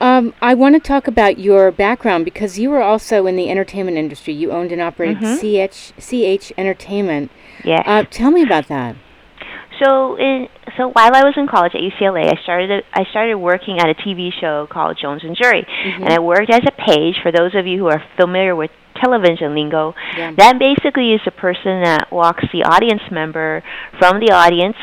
Um, 0.00 0.32
I 0.40 0.54
want 0.54 0.74
to 0.76 0.80
talk 0.80 1.08
about 1.08 1.38
your 1.38 1.72
background 1.72 2.24
because 2.24 2.56
you 2.58 2.70
were 2.70 2.82
also 2.82 3.26
in 3.26 3.34
the 3.34 3.50
entertainment 3.50 3.96
industry. 3.96 4.32
You 4.32 4.52
owned 4.52 4.70
and 4.70 4.80
operated 4.80 5.18
Mhm. 5.22 5.38
CH 5.40 5.92
CH 5.98 6.52
Entertainment. 6.56 7.30
yeah. 7.64 7.82
Uh, 7.84 8.04
tell 8.08 8.30
me 8.30 8.42
about 8.42 8.68
that. 8.68 8.94
So 9.82 10.16
in 10.18 10.48
so 10.76 10.88
while 10.88 11.14
I 11.14 11.22
was 11.24 11.34
in 11.36 11.46
college 11.46 11.72
at 11.74 11.80
UCLA, 11.80 12.26
I 12.36 12.42
started 12.42 12.84
I 12.92 13.04
started 13.10 13.36
working 13.36 13.78
at 13.78 13.88
a 13.88 13.94
TV 13.94 14.32
show 14.40 14.66
called 14.70 14.98
Jones 15.00 15.22
and 15.24 15.36
Jury, 15.36 15.62
Mm-hmm. 15.64 16.02
and 16.04 16.12
I 16.12 16.18
worked 16.18 16.50
as 16.50 16.62
a 16.66 16.72
page. 16.72 17.16
For 17.22 17.30
those 17.32 17.54
of 17.54 17.66
you 17.66 17.78
who 17.78 17.86
are 17.86 18.02
familiar 18.16 18.54
with 18.56 18.70
television 19.00 19.54
lingo, 19.54 19.94
Yeah. 20.16 20.32
that 20.36 20.58
basically 20.58 21.12
is 21.12 21.20
the 21.24 21.30
person 21.30 21.82
that 21.84 22.10
walks 22.12 22.44
the 22.52 22.64
audience 22.64 23.02
member 23.10 23.62
from 23.98 24.18
the 24.20 24.32
audience 24.32 24.76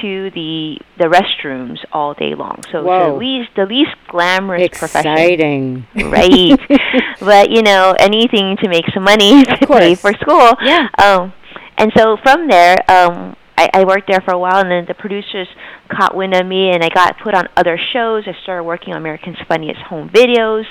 to 0.00 0.30
the 0.32 0.78
the 0.98 1.04
restrooms 1.06 1.78
all 1.92 2.12
day 2.14 2.34
long. 2.34 2.62
So 2.72 2.82
the 2.82 3.14
least 3.16 3.50
the 3.56 3.64
least 3.66 3.94
glamorous 4.08 4.68
profession. 4.76 5.12
Exciting. 5.12 5.86
Right. 5.94 6.58
but 7.20 7.50
you 7.50 7.62
know, 7.62 7.94
anything 7.98 8.56
to 8.62 8.68
make 8.68 8.84
some 8.92 9.04
money 9.04 9.44
to 9.60 9.66
pay 9.66 9.94
for 9.94 10.12
school. 10.14 10.52
Yeah. 10.62 10.88
Um, 10.98 11.32
and 11.78 11.92
so 11.96 12.16
from 12.22 12.48
there, 12.48 12.76
um, 12.90 13.36
I, 13.58 13.68
I 13.72 13.84
worked 13.84 14.08
there 14.10 14.20
for 14.20 14.32
a 14.34 14.38
while, 14.38 14.60
and 14.60 14.70
then 14.70 14.84
the 14.86 14.94
producers 14.94 15.48
caught 15.88 16.14
wind 16.16 16.34
of 16.34 16.44
me, 16.46 16.70
and 16.70 16.84
I 16.84 16.88
got 16.90 17.18
put 17.18 17.34
on 17.34 17.48
other 17.56 17.78
shows. 17.78 18.24
I 18.26 18.34
started 18.42 18.64
working 18.64 18.92
on 18.92 18.98
American's 18.98 19.38
Funniest 19.48 19.80
Home 19.82 20.08
Videos 20.10 20.64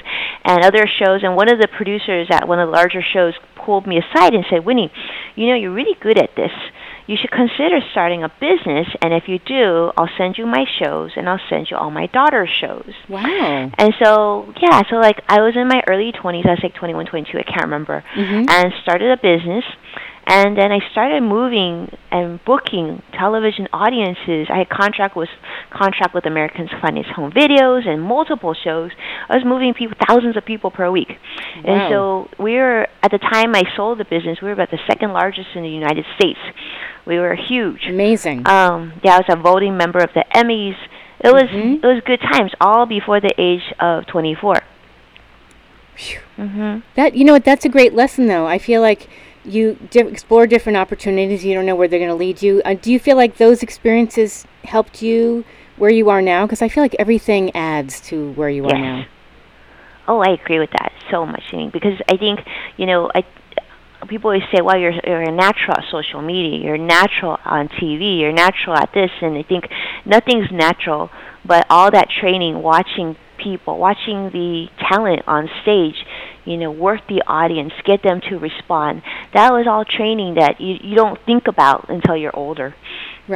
and 0.43 0.63
other 0.63 0.85
shows. 0.87 1.21
And 1.23 1.35
one 1.35 1.49
of 1.51 1.59
the 1.59 1.67
producers 1.67 2.27
at 2.29 2.47
one 2.47 2.59
of 2.59 2.67
the 2.67 2.71
larger 2.73 3.01
shows 3.01 3.33
pulled 3.55 3.87
me 3.87 3.97
aside 3.97 4.33
and 4.33 4.45
said, 4.49 4.65
"Winnie, 4.65 4.91
you 5.35 5.47
know 5.47 5.55
you're 5.55 5.71
really 5.71 5.97
good 5.99 6.17
at 6.17 6.35
this. 6.35 6.51
You 7.07 7.17
should 7.17 7.29
consider 7.31 7.81
starting 7.91 8.23
a 8.23 8.29
business, 8.39 8.87
and 9.01 9.13
if 9.13 9.27
you 9.27 9.37
do, 9.39 9.91
I'll 9.95 10.09
send 10.17 10.37
you 10.39 10.45
my 10.47 10.65
shows, 10.79 11.11
and 11.15 11.29
I'll 11.29 11.41
send 11.49 11.69
you 11.69 11.77
all 11.77 11.89
my 11.91 12.07
daughter's 12.07 12.49
shows." 12.49 12.93
Wow. 13.09 13.71
And 13.77 13.93
so, 14.03 14.51
yeah, 14.61 14.81
so 14.89 14.95
like 14.97 15.21
I 15.29 15.41
was 15.41 15.55
in 15.55 15.67
my 15.67 15.81
early 15.87 16.11
20s, 16.11 16.45
I 16.45 16.51
was 16.51 16.59
like 16.63 16.73
21, 16.75 17.05
22, 17.07 17.37
I 17.39 17.43
can't 17.43 17.63
remember, 17.63 18.03
Mhm. 18.15 18.49
and 18.49 18.73
started 18.83 19.11
a 19.11 19.17
business. 19.17 19.63
And 20.27 20.57
then 20.57 20.71
I 20.71 20.79
started 20.91 21.21
moving 21.21 21.95
and 22.11 22.43
booking 22.45 23.03
television 23.13 23.67
audiences. 23.71 24.47
I 24.49 24.57
had 24.57 24.69
contract 24.69 25.15
with 25.15 25.29
contract 25.69 26.15
with 26.15 26.25
Americans 26.25 26.71
Funniest 26.81 27.11
Home 27.11 27.31
Videos 27.31 27.87
and 27.87 28.01
multiple 28.01 28.55
shows. 28.55 28.89
I 29.29 29.35
was 29.35 29.45
moving 29.45 29.75
people, 29.75 29.95
thousands 30.07 30.35
of 30.35 30.43
people 30.43 30.71
per 30.71 30.89
week. 30.89 31.19
And 31.63 31.91
so 31.91 32.29
we 32.39 32.55
were 32.55 32.87
at 33.03 33.11
the 33.11 33.19
time 33.19 33.53
I 33.53 33.63
sold 33.75 33.99
the 33.99 34.05
business. 34.05 34.41
We 34.41 34.47
were 34.47 34.53
about 34.53 34.71
the 34.71 34.79
second 34.87 35.13
largest 35.13 35.49
in 35.53 35.61
the 35.61 35.69
United 35.69 36.05
States. 36.15 36.39
We 37.05 37.19
were 37.19 37.35
huge. 37.35 37.85
Amazing. 37.87 38.47
Um, 38.47 38.93
yeah, 39.03 39.15
I 39.15 39.17
was 39.17 39.25
a 39.29 39.35
voting 39.35 39.77
member 39.77 39.99
of 39.99 40.09
the 40.15 40.25
Emmys. 40.33 40.75
It 41.19 41.31
was 41.31 41.43
Mhm. 41.43 41.83
it 41.83 41.85
was 41.85 42.01
good 42.03 42.19
times, 42.21 42.51
all 42.59 42.87
before 42.87 43.19
the 43.19 43.31
age 43.37 43.63
of 43.79 44.07
24. 44.07 44.55
Phew. 45.95 46.19
Mhm. 46.37 46.81
That 46.95 47.13
you 47.15 47.23
know 47.23 47.33
what? 47.33 47.45
That's 47.45 47.63
a 47.63 47.69
great 47.69 47.93
lesson, 47.93 48.27
though. 48.27 48.47
I 48.47 48.57
feel 48.57 48.81
like 48.81 49.07
you 49.45 49.77
di- 49.89 50.01
explore 50.01 50.47
different 50.47 50.77
opportunities. 50.77 51.45
You 51.45 51.53
don't 51.53 51.65
know 51.65 51.75
where 51.75 51.87
they're 51.87 51.99
going 51.99 52.09
to 52.09 52.15
lead 52.15 52.41
you. 52.41 52.61
Uh, 52.65 52.73
do 52.73 52.91
you 52.91 52.99
feel 52.99 53.17
like 53.17 53.37
those 53.37 53.63
experiences 53.63 54.45
helped 54.63 55.01
you 55.01 55.45
where 55.77 55.89
you 55.89 56.09
are 56.09 56.21
now? 56.21 56.45
Because 56.45 56.61
I 56.61 56.69
feel 56.69 56.83
like 56.83 56.95
everything 56.99 57.55
adds 57.55 58.01
to 58.01 58.31
where 58.33 58.49
you 58.49 58.65
are 58.65 58.77
now. 58.77 59.05
Oh, 60.07 60.19
I 60.19 60.33
agree 60.33 60.59
with 60.59 60.71
that 60.71 60.91
so 61.09 61.25
much. 61.25 61.43
Because 61.73 61.99
I 62.07 62.17
think 62.17 62.39
you 62.77 62.85
know, 62.85 63.09
I 63.13 63.23
people 64.07 64.29
always 64.29 64.43
say, 64.53 64.61
"Well, 64.61 64.77
you're 64.77 64.93
you're 65.05 65.21
a 65.21 65.31
natural 65.31 65.77
at 65.77 65.85
social 65.89 66.21
media. 66.21 66.59
You're 66.59 66.77
natural 66.77 67.37
on 67.43 67.69
TV. 67.69 68.19
You're 68.19 68.31
natural 68.31 68.75
at 68.75 68.93
this." 68.93 69.11
And 69.21 69.37
I 69.37 69.43
think 69.43 69.67
nothing's 70.05 70.51
natural, 70.51 71.09
but 71.43 71.65
all 71.69 71.91
that 71.91 72.09
training, 72.09 72.61
watching 72.61 73.15
people, 73.45 73.73
watching 73.87 74.19
the 74.39 74.67
talent 74.89 75.21
on 75.27 75.43
stage, 75.61 75.99
you 76.49 76.57
know, 76.61 76.71
work 76.87 77.01
the 77.07 77.21
audience, 77.41 77.73
get 77.91 77.99
them 78.03 78.19
to 78.29 78.33
respond. 78.49 79.01
That 79.37 79.49
was 79.57 79.65
all 79.71 79.85
training 79.97 80.31
that 80.41 80.53
you 80.65 80.73
you 80.89 80.95
don't 81.01 81.19
think 81.29 81.43
about 81.53 81.79
until 81.95 82.15
you're 82.21 82.35
older. 82.45 82.69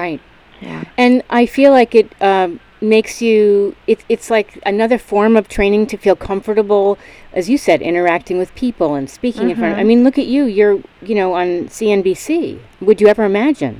Right. 0.02 0.22
Yeah. 0.68 0.84
And 0.98 1.14
I 1.30 1.46
feel 1.46 1.72
like 1.80 1.92
it 2.02 2.08
um, 2.32 2.60
makes 2.96 3.14
you. 3.22 3.76
It, 3.92 4.00
it's 4.14 4.30
like 4.38 4.50
another 4.66 4.98
form 4.98 5.34
of 5.40 5.48
training 5.48 5.84
to 5.92 5.98
feel 6.06 6.18
comfortable, 6.30 6.98
as 7.40 7.44
you 7.52 7.58
said, 7.58 7.82
interacting 7.82 8.38
with 8.42 8.52
people 8.56 8.90
and 8.98 9.06
speaking 9.10 9.50
in 9.52 9.56
front. 9.56 9.74
Of, 9.74 9.80
I 9.80 9.84
Mhm. 9.84 9.88
mean, 9.92 10.02
look 10.04 10.18
at 10.18 10.28
you. 10.36 10.44
You're 10.58 10.78
you 11.10 11.16
know 11.20 11.30
on 11.42 11.50
CNBC. 11.78 12.60
Would 12.82 13.00
you 13.02 13.08
ever 13.14 13.24
imagine? 13.34 13.76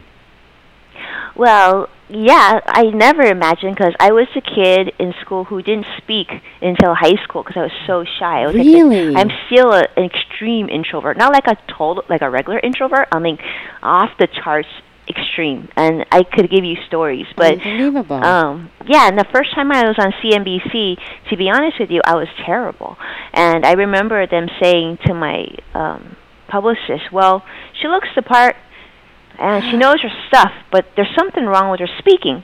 Well, 1.36 1.90
yeah, 2.10 2.60
I 2.66 2.84
never 2.90 3.22
imagined 3.22 3.76
because 3.76 3.94
I 4.00 4.12
was 4.12 4.28
a 4.36 4.42
kid 4.42 4.94
in 5.00 5.14
school 5.22 5.44
who 5.44 5.62
didn't 5.62 5.86
speak 5.98 6.30
until 6.62 6.96
high 6.96 7.22
school 7.24 7.44
because 7.44 7.58
I 7.58 7.62
was 7.64 7.72
so 7.86 8.04
shy. 8.04 8.42
I 8.42 8.48
was 8.48 8.56
like 8.56 8.66
Really? 8.66 9.16
I'm 9.16 9.30
still 9.46 9.72
a, 9.74 9.88
an 9.96 10.06
extreme 10.06 10.70
introvert, 10.70 11.18
not 11.18 11.32
like 11.32 11.48
a 11.48 11.56
total, 11.72 12.04
like 12.10 12.22
a 12.22 12.30
regular 12.30 12.60
introvert. 12.60 13.08
I 13.12 13.20
mean, 13.20 13.38
off 13.84 14.10
the 14.18 14.28
charts 14.28 14.68
extreme, 15.08 15.70
and 15.76 16.06
I 16.12 16.24
could 16.24 16.50
give 16.50 16.64
you 16.64 16.78
stories, 16.88 17.26
but. 17.36 17.54
Unbelievable. 17.54 18.24
Um, 18.24 18.72
yeah, 18.88 19.08
and 19.08 19.18
the 19.18 19.26
first 19.34 19.54
time 19.54 19.72
I 19.72 19.84
was 19.86 19.96
on 20.00 20.12
CNBC, 20.24 20.98
to 21.30 21.38
be 21.38 21.50
honest 21.50 21.80
with 21.80 21.90
you, 21.92 22.02
I 22.06 22.16
was 22.16 22.28
terrible. 22.46 22.98
And 23.34 23.66
I 23.66 23.74
remember 23.74 24.26
them 24.28 24.48
saying 24.62 25.00
to 25.06 25.14
my 25.14 25.48
um, 25.74 26.16
publicist, 26.48 27.12
"Well, 27.12 27.44
she 27.80 27.88
looks 27.88 28.08
the 28.16 28.22
part, 28.22 28.56
and 29.38 29.64
she 29.70 29.78
knows 29.78 30.02
her 30.02 30.10
stuff, 30.28 30.52
but 30.72 30.86
there's 30.96 31.14
something 31.18 31.46
wrong 31.46 31.70
with 31.72 31.80
her 31.82 31.90
speaking." 32.00 32.44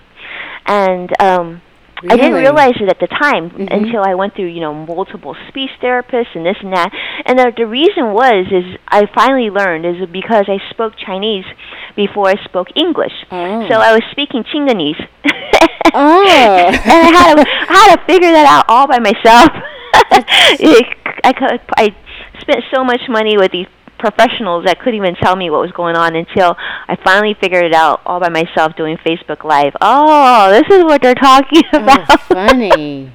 And 0.67 1.09
um, 1.21 1.61
I 2.09 2.17
didn't 2.17 2.33
realize 2.33 2.73
it 2.81 2.89
at 2.89 2.99
the 2.99 3.07
time 3.07 3.49
Mhm. 3.51 3.71
until 3.71 4.03
I 4.03 4.15
went 4.15 4.35
through, 4.35 4.47
you 4.47 4.59
know, 4.61 4.73
multiple 4.73 5.35
speech 5.47 5.69
therapists 5.81 6.35
and 6.35 6.45
this 6.45 6.57
and 6.61 6.73
that. 6.73 6.91
And 7.25 7.39
the, 7.39 7.53
the 7.55 7.65
reason 7.65 8.11
was 8.13 8.45
is 8.51 8.65
I 8.87 9.05
finally 9.15 9.49
learned 9.49 9.85
is 9.85 10.07
because 10.11 10.45
I 10.47 10.57
spoke 10.71 10.93
Chinese 10.97 11.45
before 11.95 12.27
I 12.29 12.35
spoke 12.43 12.67
English. 12.75 13.13
Oh. 13.31 13.67
So 13.69 13.75
I 13.79 13.93
was 13.93 14.01
speaking 14.11 14.43
Chinganese. 14.43 14.99
Oh. 15.93 16.25
and 16.67 17.15
I 17.15 17.23
had 17.23 17.35
to 17.35 17.45
I 17.47 17.73
had 17.87 17.95
to 17.95 18.05
figure 18.05 18.31
that 18.31 18.45
out 18.45 18.65
all 18.67 18.87
by 18.87 18.99
myself. 18.99 19.49
it, 20.59 20.85
I 21.23 21.59
I 21.77 21.95
spent 22.41 22.63
so 22.73 22.83
much 22.83 23.01
money 23.07 23.37
with 23.37 23.51
these 23.51 23.67
professionals 24.05 24.65
that 24.65 24.79
couldn't 24.79 24.95
even 24.95 25.15
tell 25.15 25.35
me 25.35 25.49
what 25.49 25.61
was 25.61 25.71
going 25.71 25.95
on 25.95 26.15
until 26.15 26.55
I 26.87 26.95
finally 27.03 27.35
figured 27.41 27.65
it 27.65 27.73
out 27.73 28.01
all 28.05 28.19
by 28.19 28.29
myself 28.29 28.75
doing 28.75 28.97
Facebook 28.97 29.43
Live. 29.43 29.73
Oh, 29.81 30.51
this 30.51 30.77
is 30.77 30.83
what 30.83 31.01
they're 31.01 31.15
talking 31.15 31.63
Oh, 31.73 31.81
about. 31.83 32.21
funny. 32.21 33.11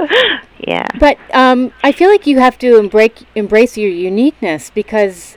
yeah. 0.66 0.86
But 0.98 1.16
um, 1.32 1.72
I 1.84 1.92
feel 1.92 2.10
like 2.10 2.26
you 2.26 2.40
have 2.40 2.58
to 2.58 2.76
embrace 2.76 3.24
embrace 3.36 3.76
your 3.76 3.90
uniqueness 3.90 4.70
because 4.70 5.36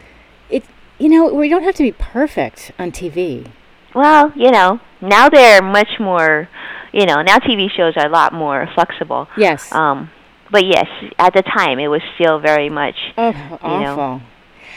it. 0.50 0.64
You 0.98 1.10
know, 1.10 1.32
we 1.34 1.50
don't 1.50 1.64
have 1.64 1.76
to 1.76 1.84
be 1.84 1.92
perfect 1.92 2.72
on 2.80 2.92
TV. 2.92 3.52
Well, 3.94 4.32
you 4.36 4.50
know, 4.50 4.80
now 5.02 5.30
they're 5.30 5.62
much 5.62 6.00
more, 6.00 6.50
you 6.94 7.06
know, 7.06 7.22
now 7.22 7.38
TV 7.38 7.70
shows 7.70 7.94
are 7.98 8.08
a 8.08 8.10
lot 8.10 8.34
more 8.34 8.68
flexible. 8.74 9.28
Yes. 9.38 9.72
Um, 9.72 10.10
but 10.52 10.66
yes, 10.66 10.88
at 11.20 11.34
the 11.34 11.44
time 11.44 11.80
it 11.80 11.90
was 11.90 12.02
still 12.16 12.40
very 12.40 12.70
much 12.70 12.96
oh, 13.18 13.32
know. 13.32 13.58
awful. 13.62 14.22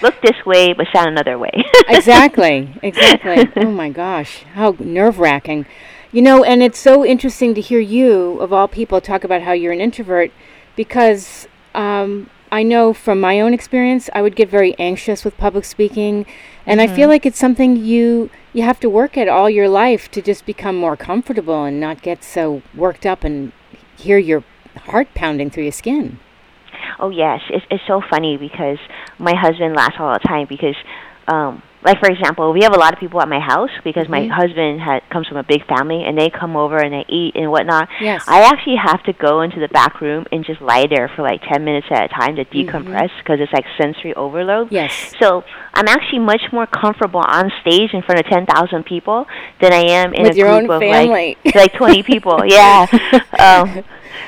Look 0.02 0.21
this 0.23 0.45
way 0.47 0.73
but 0.73 0.87
sound 0.93 1.09
another 1.09 1.38
way. 1.38 1.52
exactly. 1.88 2.73
Exactly. 2.83 3.49
oh 3.57 3.71
my 3.71 3.90
gosh, 3.90 4.45
how 4.55 4.76
nerve 4.78 5.19
wracking. 5.19 5.67
You 6.11 6.23
know, 6.23 6.43
and 6.43 6.62
it's 6.62 6.78
so 6.78 7.05
interesting 7.05 7.55
to 7.55 7.61
hear 7.61 7.81
you, 7.81 8.40
of 8.40 8.50
all 8.52 8.67
people, 8.67 9.00
talk 9.00 9.25
about 9.25 9.43
how 9.43 9.52
you're 9.52 9.75
an 9.75 9.81
introvert 9.81 10.31
because 10.75 11.47
um, 11.75 12.31
I 12.50 12.62
know 12.62 12.95
from 12.95 13.21
my 13.21 13.40
own 13.40 13.52
experience, 13.52 14.09
I 14.14 14.23
would 14.23 14.35
get 14.35 14.49
very 14.49 14.75
anxious 14.78 15.25
with 15.25 15.37
public 15.37 15.64
speaking, 15.64 16.25
and 16.64 16.81
I 16.81 16.87
feel 16.87 17.09
like 17.09 17.26
it's 17.26 17.38
something 17.38 17.76
you 17.76 18.31
you 18.52 18.62
have 18.62 18.81
to 18.81 18.88
work 18.88 19.17
at 19.19 19.28
all 19.28 19.50
your 19.50 19.69
life 19.69 20.11
to 20.12 20.23
just 20.23 20.47
become 20.47 20.76
more 20.76 20.97
comfortable 20.97 21.64
and 21.64 21.78
not 21.78 22.02
get 22.02 22.25
so 22.25 22.62
worked 22.75 23.05
up 23.05 23.25
and 23.25 23.52
hear 23.97 24.19
your 24.19 24.45
heart 24.76 25.09
pounding 25.14 25.50
through 25.50 25.64
your 25.64 25.73
skin. 25.73 26.19
Oh 26.99 27.11
yes, 27.11 27.40
it's 27.50 27.67
it's 27.71 27.85
so 27.87 28.00
funny 28.00 28.37
because 28.37 28.78
my 29.18 29.34
husband 29.34 29.75
laughs 29.76 29.96
all 29.98 30.12
the 30.12 30.18
time 30.20 30.46
because, 30.48 30.76
um, 31.26 31.62
like 31.84 32.00
for 32.00 32.10
example, 32.10 32.52
we 32.52 32.62
have 32.62 32.75
a 32.75 32.78
lot 32.78 32.92
of 32.92 32.98
people 32.98 33.20
at 33.22 33.28
my 33.28 33.38
house 33.38 33.70
because 33.84 34.08
my 34.08 34.22
Mhm. 34.22 34.30
husband 34.30 34.80
had 34.80 35.08
comes 35.10 35.28
from 35.28 35.37
a 35.37 35.44
big 35.44 35.64
family 35.66 36.02
and 36.04 36.18
they 36.18 36.28
come 36.28 36.56
over 36.56 36.76
and 36.78 36.92
they 36.92 37.04
eat 37.08 37.37
and 37.37 37.52
whatnot. 37.52 37.88
Yes. 38.00 38.25
I 38.26 38.40
actually 38.42 38.76
have 38.76 39.00
to 39.04 39.12
go 39.12 39.42
into 39.42 39.60
the 39.60 39.68
back 39.68 40.00
room 40.00 40.26
and 40.32 40.44
just 40.44 40.60
lie 40.60 40.87
there 40.88 41.06
for 41.14 41.22
like 41.22 41.40
ten 41.48 41.64
minutes 41.64 41.87
at 41.90 42.04
a 42.06 42.08
time 42.08 42.34
to 42.34 42.44
decompress 42.44 43.10
because 43.18 43.38
it's 43.38 43.52
like 43.52 43.64
sensory 43.80 44.12
overload. 44.14 44.66
Mm-hmm. 44.66 44.75
Yes. 44.75 45.14
So 45.20 45.44
I'm 45.72 45.87
actually 45.87 46.18
much 46.18 46.42
more 46.52 46.66
comfortable 46.66 47.20
on 47.20 47.52
stage 47.60 47.94
in 47.94 48.02
front 48.02 48.18
of 48.20 48.26
ten 48.26 48.44
thousand 48.44 48.84
people 48.84 49.28
than 49.60 49.72
I 49.72 49.84
am 50.00 50.12
in 50.14 50.25
With 50.25 50.37
a 50.37 50.40
group 50.40 50.68
of 50.70 50.80
family. 50.82 51.37
like 51.44 51.54
like 51.54 51.72
twenty 51.75 52.02
people. 52.02 52.42
Yeah, 52.44 52.87
um, 53.38 53.84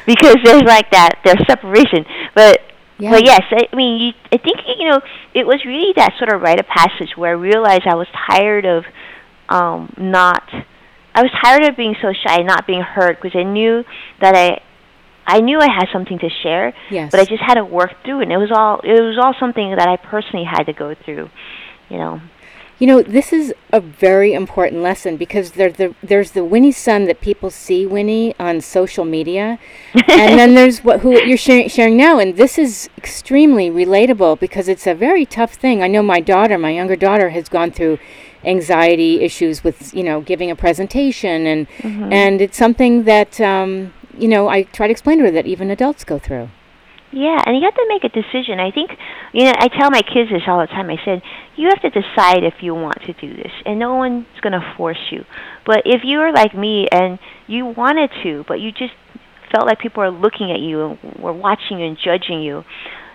because 0.06 0.37
there's 0.44 0.62
like 0.62 0.90
that 0.92 1.18
there's 1.25 1.44
separation. 1.49 2.06
But 2.35 2.61
Yeah. 3.00 3.11
but 3.11 3.25
yes, 3.25 3.42
I, 3.50 3.75
mean, 3.75 4.00
you, 4.00 4.12
I 4.33 4.37
think 4.37 4.59
you 4.78 4.88
know 4.88 5.00
it 5.35 5.47
was 5.47 5.64
really 5.64 5.92
that 5.97 6.12
sort 6.19 6.33
of 6.33 6.40
rite 6.42 6.61
of 6.61 6.66
passage 6.66 7.16
where 7.16 7.30
I 7.30 7.35
realized 7.35 7.83
I 7.87 7.95
was 7.95 8.09
tired 8.28 8.66
of 8.66 8.85
um, 9.49 9.92
not. 9.99 10.42
I 11.14 11.23
was 11.23 11.30
tired 11.42 11.64
of 11.64 11.76
being 11.76 11.97
so 12.00 12.12
shy, 12.12 12.38
not 12.42 12.66
being 12.66 12.83
heard, 12.83 13.16
because 13.21 13.37
I 13.38 13.42
knew 13.45 13.85
that 14.21 14.35
I. 14.37 14.61
I 15.26 15.40
knew 15.40 15.61
I 15.61 15.69
had 15.73 15.87
something 15.92 16.19
to 16.19 16.28
share, 16.42 16.75
Yes. 16.90 17.12
but 17.12 17.21
I 17.21 17.25
just 17.25 17.42
had 17.42 17.54
to 17.54 17.64
work 17.64 17.92
through 18.04 18.21
it. 18.21 18.23
And 18.25 18.33
it 18.33 18.38
was 18.38 18.50
all 18.50 18.80
it 18.80 19.00
was 19.00 19.16
all 19.23 19.35
something 19.38 19.76
that 19.76 19.87
I 19.87 19.97
personally 19.97 20.45
had 20.45 20.64
to 20.64 20.73
go 20.73 20.95
through, 20.95 21.28
you 21.88 21.99
know. 21.99 22.21
You 22.81 22.87
know, 22.87 23.03
this 23.03 23.31
is 23.31 23.53
a 23.73 23.81
very 23.81 24.33
important 24.33 24.81
lesson 24.81 25.19
because 25.19 25.51
there's 25.53 25.75
the 25.75 25.95
there's 26.03 26.31
the 26.31 26.43
Winnie 26.43 26.73
Sun 26.73 27.05
that 27.05 27.21
people 27.21 27.51
see 27.51 27.85
Winnie 27.85 28.35
on 28.41 28.63
social 28.63 29.05
media, 29.05 29.59
and 29.93 30.07
then 30.39 30.55
there's 30.55 30.83
what 30.83 31.01
who 31.01 31.21
you're 31.21 31.37
sharing, 31.37 31.69
sharing 31.69 31.99
now, 31.99 32.19
and 32.19 32.39
this 32.39 32.59
is 32.59 32.89
extremely 32.97 33.69
relatable 33.69 34.41
because 34.41 34.67
it's 34.67 34.87
a 34.87 34.95
very 34.95 35.27
tough 35.27 35.53
thing. 35.53 35.83
I 35.83 35.89
know 35.89 36.03
my 36.03 36.21
daughter, 36.21 36.57
my 36.57 36.71
younger 36.71 36.97
daughter, 36.97 37.29
has 37.29 37.51
gone 37.51 37.71
through 37.71 37.99
anxiety 38.45 39.21
issues 39.21 39.63
with 39.63 39.93
you 39.93 40.03
know 40.03 40.23
giving 40.23 40.51
a 40.51 40.57
presentation, 40.57 41.47
and 41.47 41.67
and 42.11 42.41
it's 42.41 42.57
something 42.57 43.05
that 43.05 43.39
um, 43.43 43.93
you 44.17 44.27
know 44.27 44.49
I 44.49 44.63
try 44.63 44.87
to 44.87 44.91
explain 44.91 45.19
to 45.19 45.25
her 45.25 45.31
that 45.31 45.45
even 45.47 45.71
adults 45.71 46.03
go 46.03 46.19
through. 46.19 46.49
Yeah, 47.12 47.43
and 47.45 47.57
you 47.57 47.62
have 47.64 47.75
to 47.75 47.87
make 47.88 48.05
a 48.05 48.09
decision. 48.09 48.61
I 48.61 48.71
think, 48.71 48.90
you 49.33 49.45
know, 49.45 49.52
I 49.57 49.69
tell 49.69 49.90
my 49.90 50.02
kids 50.02 50.31
this 50.31 50.43
all 50.47 50.61
the 50.61 50.69
time. 50.69 50.90
I 50.90 50.97
said, 51.05 51.23
you 51.57 51.69
have 51.69 51.83
to 51.83 51.90
decide 51.90 52.45
if 52.45 52.62
you 52.62 52.75
want 52.75 53.02
to 53.07 53.12
do 53.14 53.35
this, 53.35 53.50
and 53.67 53.79
no 53.79 53.97
one's 53.97 54.26
going 54.40 54.52
to 54.52 54.75
force 54.76 55.11
you. 55.11 55.25
But 55.67 55.83
if 55.85 56.02
you 56.05 56.21
are 56.21 56.33
like 56.33 56.55
me 56.55 56.87
and 56.90 57.19
you 57.49 57.67
wanted 57.67 58.11
to, 58.23 58.45
but 58.47 58.61
you 58.61 58.71
just 58.71 58.95
felt 59.52 59.67
like 59.67 59.81
people 59.81 60.02
are 60.02 60.11
looking 60.11 60.52
at 60.52 60.61
you 60.61 60.87
and 60.87 61.14
were 61.19 61.33
watching 61.33 61.81
you 61.81 61.87
and 61.87 61.99
judging 61.99 62.43
you, 62.43 62.64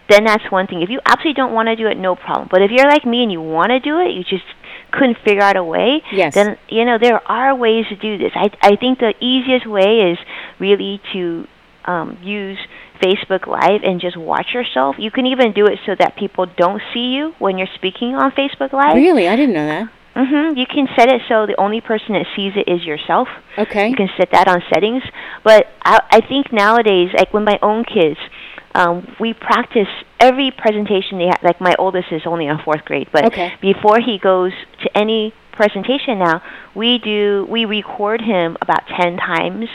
then 0.09 0.25
that's 0.25 0.43
one 0.51 0.67
thing. 0.67 0.81
If 0.81 0.89
you 0.89 0.99
absolutely 1.05 1.33
don't 1.33 1.53
want 1.53 1.67
to 1.67 1.75
do 1.75 1.87
it, 1.87 1.97
no 1.97 2.15
problem. 2.15 2.49
But 2.51 2.61
if 2.61 2.71
you're 2.71 2.87
like 2.87 3.05
me 3.05 3.23
and 3.23 3.31
you 3.31 3.41
want 3.41 3.69
to 3.69 3.79
do 3.79 3.99
it, 3.99 4.11
you 4.11 4.23
just 4.23 4.45
couldn't 4.91 5.17
figure 5.25 5.41
out 5.41 5.55
a 5.57 5.63
way, 5.63 6.01
yes. 6.11 6.33
then 6.35 6.57
you 6.69 6.85
know 6.85 6.97
there 7.01 7.19
are 7.27 7.55
ways 7.55 7.85
to 7.89 7.95
do 7.95 8.17
this. 8.17 8.31
I 8.35 8.49
I 8.61 8.75
think 8.75 8.99
the 8.99 9.13
easiest 9.19 9.67
way 9.67 10.11
is 10.11 10.17
really 10.59 11.01
to 11.13 11.47
um, 11.85 12.17
use 12.21 12.57
Facebook 13.01 13.47
Live 13.47 13.81
and 13.83 13.99
just 14.01 14.17
watch 14.17 14.47
yourself. 14.53 14.95
You 14.99 15.11
can 15.11 15.25
even 15.25 15.53
do 15.53 15.65
it 15.65 15.79
so 15.85 15.95
that 15.99 16.15
people 16.15 16.45
don't 16.57 16.81
see 16.93 17.13
you 17.15 17.33
when 17.39 17.57
you're 17.57 17.67
speaking 17.75 18.15
on 18.15 18.31
Facebook 18.31 18.73
Live. 18.73 18.95
Really, 18.95 19.27
I 19.27 19.35
didn't 19.35 19.53
know 19.53 19.65
that. 19.67 19.89
Mhm. 20.15 20.55
You 20.57 20.65
can 20.65 20.87
set 20.95 21.09
it 21.09 21.21
so 21.27 21.45
the 21.45 21.59
only 21.59 21.81
person 21.81 22.13
that 22.13 22.25
sees 22.37 22.53
it 22.55 22.69
is 22.71 22.85
yourself. 22.85 23.27
Okay. 23.57 23.89
You 23.89 23.95
can 23.97 24.09
set 24.17 24.31
that 24.31 24.47
on 24.47 24.63
settings. 24.73 25.03
But 25.43 25.67
I, 25.83 25.99
I 26.09 26.21
think 26.21 26.53
nowadays, 26.53 27.09
like 27.17 27.33
with 27.33 27.43
my 27.43 27.59
own 27.61 27.83
kids, 27.83 28.17
um, 28.73 29.13
we 29.19 29.33
practice 29.33 29.89
every 30.19 30.51
presentation 30.51 31.17
they 31.17 31.25
have. 31.25 31.39
Like 31.43 31.59
my 31.59 31.75
oldest 31.77 32.11
is 32.11 32.21
only 32.25 32.47
in 32.47 32.57
fourth 32.59 32.85
grade, 32.85 33.09
but 33.11 33.25
Okay. 33.25 33.53
before 33.61 33.99
he 33.99 34.17
goes 34.17 34.53
to 34.83 34.97
any 34.97 35.33
presentation 35.51 36.19
now, 36.19 36.41
we 36.73 36.97
do 36.97 37.45
we 37.49 37.65
record 37.65 38.21
him 38.21 38.57
about 38.61 38.83
ten 38.87 39.17
times. 39.17 39.67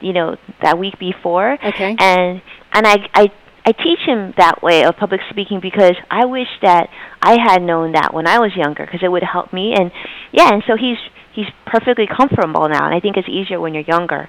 You 0.00 0.12
know 0.12 0.36
that 0.62 0.78
week 0.78 0.98
before, 0.98 1.58
Okay. 1.64 1.96
and 1.98 2.40
and 2.72 2.86
I 2.86 2.96
I 3.14 3.30
I 3.66 3.72
teach 3.72 4.00
him 4.06 4.32
that 4.38 4.62
way 4.62 4.84
of 4.84 4.96
public 4.96 5.20
speaking 5.30 5.60
because 5.60 5.94
I 6.10 6.24
wish 6.24 6.48
that 6.62 6.88
I 7.22 7.36
had 7.40 7.62
known 7.62 7.92
that 7.92 8.14
when 8.14 8.26
I 8.26 8.38
was 8.38 8.52
younger 8.56 8.84
because 8.86 9.02
it 9.02 9.08
would 9.12 9.22
help 9.22 9.52
me 9.52 9.74
and 9.74 9.90
yeah 10.32 10.52
and 10.52 10.62
so 10.66 10.76
he's 10.76 10.96
he's 11.32 11.46
perfectly 11.66 12.06
comfortable 12.06 12.68
now 12.68 12.86
and 12.86 12.94
I 12.94 13.00
think 13.00 13.16
it's 13.16 13.28
easier 13.28 13.60
when 13.60 13.74
you're 13.74 13.84
younger. 13.84 14.28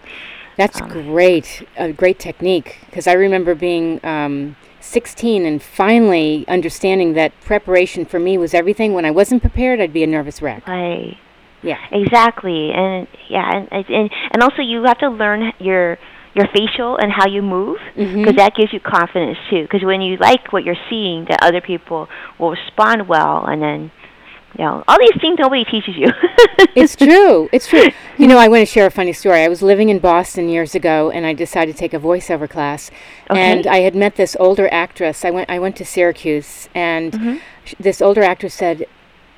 That's 0.58 0.82
Um, 0.82 0.90
great. 0.90 1.66
A 1.78 1.94
great 1.94 2.20
technique. 2.20 2.80
Because 2.86 3.08
I 3.08 3.14
remember 3.14 3.56
being 3.56 4.02
um, 4.06 4.58
16 4.82 5.46
and 5.46 5.64
finally 5.64 6.44
understanding 6.50 7.14
that 7.14 7.32
preparation 7.40 8.04
for 8.06 8.20
me 8.20 8.38
was 8.38 8.54
everything. 8.54 8.94
When 8.94 9.06
I 9.06 9.12
wasn't 9.12 9.42
prepared, 9.42 9.80
I'd 9.80 9.94
be 9.94 10.04
a 10.04 10.08
nervous 10.08 10.42
wreck. 10.42 10.68
Right. 10.68 11.18
Yeah. 11.64 11.78
Exactly. 11.92 12.72
And 12.72 13.08
yeah 13.30 13.50
and 13.72 13.86
and 13.90 14.10
and 14.32 14.44
also 14.44 14.62
you 14.62 14.84
have 14.84 14.98
to 15.00 15.10
learn 15.10 15.54
your 15.60 15.98
your 16.34 16.48
facial 16.48 16.98
and 16.98 17.12
how 17.12 17.28
you 17.28 17.42
move 17.42 17.78
because 17.96 18.36
that 18.38 18.56
gives 18.56 18.72
you 18.74 18.80
confidence 18.80 19.38
too 19.50 19.64
because 19.64 19.84
when 19.84 20.02
you 20.02 20.16
like 20.18 20.52
what 20.54 20.64
you're 20.64 20.80
seeing 20.90 21.26
that 21.26 21.40
other 21.44 21.60
people 21.62 22.08
will 22.40 22.52
respond 22.52 23.08
well 23.10 23.46
and 23.46 23.62
then 23.62 23.92
you 24.58 24.64
know 24.64 24.82
all 24.88 24.98
these 24.98 25.20
things 25.22 25.38
nobody 25.40 25.66
teaches 25.66 25.96
you 25.98 26.08
it's 26.76 26.96
true. 26.96 27.50
It's 27.52 27.68
true. 27.68 27.90
You 28.18 28.28
know, 28.28 28.38
I 28.38 28.48
want 28.48 28.62
to 28.62 28.66
share 28.66 28.86
a 28.86 28.92
funny 28.92 29.14
story. 29.14 29.42
I 29.44 29.48
was 29.50 29.62
living 29.62 29.90
in 29.90 30.00
Boston 30.00 30.48
years 30.50 30.74
ago, 30.76 31.10
and 31.12 31.26
I 31.26 31.34
decided 31.34 31.74
to 31.76 31.80
take 31.80 31.94
a 31.94 32.00
voiceover 32.00 32.50
class. 32.50 32.92
okay. 33.30 33.40
And 33.40 33.66
I 33.68 33.80
had 33.80 33.96
met 33.96 34.16
this 34.16 34.36
older 34.40 34.68
actress. 34.72 35.26
I 35.26 35.32
went. 35.32 35.50
I 35.50 35.58
went 35.60 35.76
to 35.78 35.86
Syracuse, 35.86 36.70
and 36.76 37.12
Mhm. 37.14 37.42
sh- 37.66 37.74
this 37.80 38.02
older 38.02 38.24
actress 38.24 38.54
said, 38.54 38.86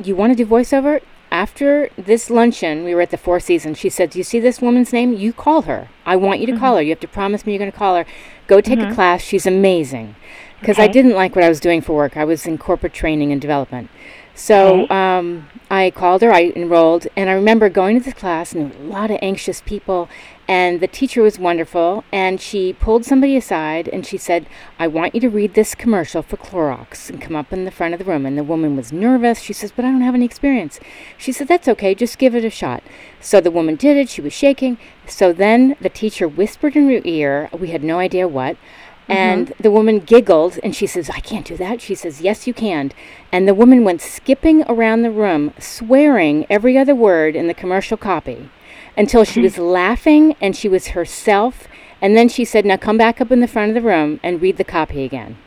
"You 0.04 0.16
want 0.16 0.36
to 0.36 0.44
do 0.44 0.46
voiceover?" 0.50 1.00
After 1.34 1.90
this 1.98 2.30
luncheon, 2.30 2.84
we 2.84 2.94
were 2.94 3.02
at 3.02 3.10
the 3.10 3.18
Four 3.18 3.40
Seasons. 3.40 3.80
She 3.80 3.90
said, 3.90 4.12
"Do 4.12 4.20
you 4.20 4.24
see 4.24 4.40
this 4.40 4.62
woman's 4.62 4.94
name? 4.94 5.14
You 5.14 5.34
call 5.34 5.64
her. 5.64 5.90
I 6.06 6.16
want 6.16 6.40
you 6.42 6.46
to 6.46 6.58
call 6.60 6.76
her. 6.76 6.82
You 6.84 6.92
have 6.92 7.00
to 7.00 7.08
promise 7.08 7.44
me 7.44 7.54
you're 7.54 7.60
going 7.60 7.72
to 7.72 7.78
call 7.78 7.96
her. 7.96 8.06
Go 8.46 8.62
take 8.62 8.80
a 8.80 8.94
class. 8.94 9.22
She's 9.22 9.48
amazing." 9.48 10.16
Because 10.60 10.78
I 10.78 10.88
didn't 10.88 11.16
like 11.16 11.36
what 11.36 11.44
I 11.44 11.50
was 11.50 11.60
doing 11.60 11.82
for 11.82 11.94
work. 11.94 12.16
I 12.16 12.24
was 12.24 12.46
in 12.46 12.60
corporate 12.60 12.94
training 12.94 13.32
and 13.32 13.42
development. 13.42 13.90
So 14.36 14.84
Okay. 14.84 14.94
um, 14.96 15.50
I 15.70 15.90
called 15.90 16.22
her, 16.22 16.32
I 16.32 16.54
enrolled, 16.56 17.08
and 17.18 17.30
I 17.30 17.34
remember 17.34 17.68
going 17.68 18.00
to 18.00 18.06
the 18.06 18.14
class 18.14 18.54
and 18.54 18.74
a 18.74 18.84
lot 18.84 19.12
of 19.12 19.18
anxious 19.22 19.60
people. 19.60 20.08
And 20.46 20.82
the 20.82 20.88
teacher 20.88 21.22
was 21.22 21.40
wonderful, 21.40 22.04
and 22.12 22.42
she 22.42 22.74
pulled 22.74 23.06
somebody 23.06 23.38
aside 23.38 23.88
and 23.88 24.06
she 24.06 24.18
said, 24.18 24.46
I 24.78 24.88
want 24.88 25.16
you 25.16 25.22
to 25.22 25.30
read 25.30 25.54
this 25.54 25.74
commercial 25.74 26.22
for 26.22 26.36
Clorox 26.36 27.10
and 27.10 27.22
come 27.22 27.36
up 27.36 27.54
in 27.54 27.64
the 27.64 27.72
front 27.72 27.94
of 27.94 28.00
the 28.00 28.06
room. 28.06 28.26
And 28.26 28.38
the 28.38 28.44
woman 28.44 28.76
was 28.76 28.92
nervous. 28.92 29.40
She 29.40 29.54
says, 29.54 29.72
But 29.72 29.86
I 29.86 29.92
don't 29.92 30.02
have 30.02 30.16
any 30.16 30.26
experience. 30.26 30.82
She 31.18 31.32
said, 31.32 31.48
That's 31.48 31.70
okay, 31.70 31.96
just 31.96 32.18
give 32.18 32.36
it 32.36 32.44
a 32.44 32.50
shot. 32.50 32.84
So 33.22 33.40
the 33.40 33.52
woman 33.52 33.76
did 33.76 33.96
it, 33.96 34.10
she 34.10 34.20
was 34.20 34.34
shaking. 34.34 34.78
So 35.08 35.32
then 35.32 35.78
the 35.80 35.90
teacher 35.90 36.28
whispered 36.28 36.76
in 36.76 36.90
her 36.90 37.02
ear, 37.06 37.50
we 37.58 37.70
had 37.70 37.84
no 37.84 38.00
idea 38.00 38.28
what. 38.28 38.58
Mm-hmm. 39.04 39.12
And 39.12 39.54
the 39.60 39.72
woman 39.72 40.00
giggled 40.00 40.60
and 40.62 40.76
she 40.76 40.88
says, 40.88 41.10
I 41.10 41.22
can't 41.22 41.46
do 41.46 41.56
that. 41.56 41.80
She 41.80 41.96
says, 41.96 42.20
Yes, 42.20 42.48
you 42.48 42.54
can. 42.54 42.92
And 43.32 43.48
the 43.48 43.54
woman 43.54 43.86
went 43.86 44.02
skipping 44.02 44.64
around 44.64 45.04
the 45.04 45.12
room, 45.12 45.54
swearing 45.58 46.46
every 46.50 46.78
other 46.78 46.96
word 46.96 47.38
in 47.38 47.48
the 47.48 47.54
commercial 47.54 47.96
copy 47.96 48.50
until 48.98 49.24
she 49.24 49.42
was 49.42 49.58
laughing 49.58 50.36
and 50.42 50.56
she 50.56 50.68
was 50.70 50.88
herself. 50.88 51.68
And 52.02 52.16
then 52.18 52.30
she 52.30 52.44
said, 52.46 52.66
Now 52.66 52.78
come 52.78 52.98
back 52.98 53.22
up 53.22 53.32
in 53.32 53.40
the 53.40 53.48
front 53.48 53.70
of 53.70 53.76
the 53.82 53.88
room 53.88 54.20
and 54.24 54.42
read 54.42 54.58
the 54.58 54.64
copy 54.64 55.04
again. 55.04 55.38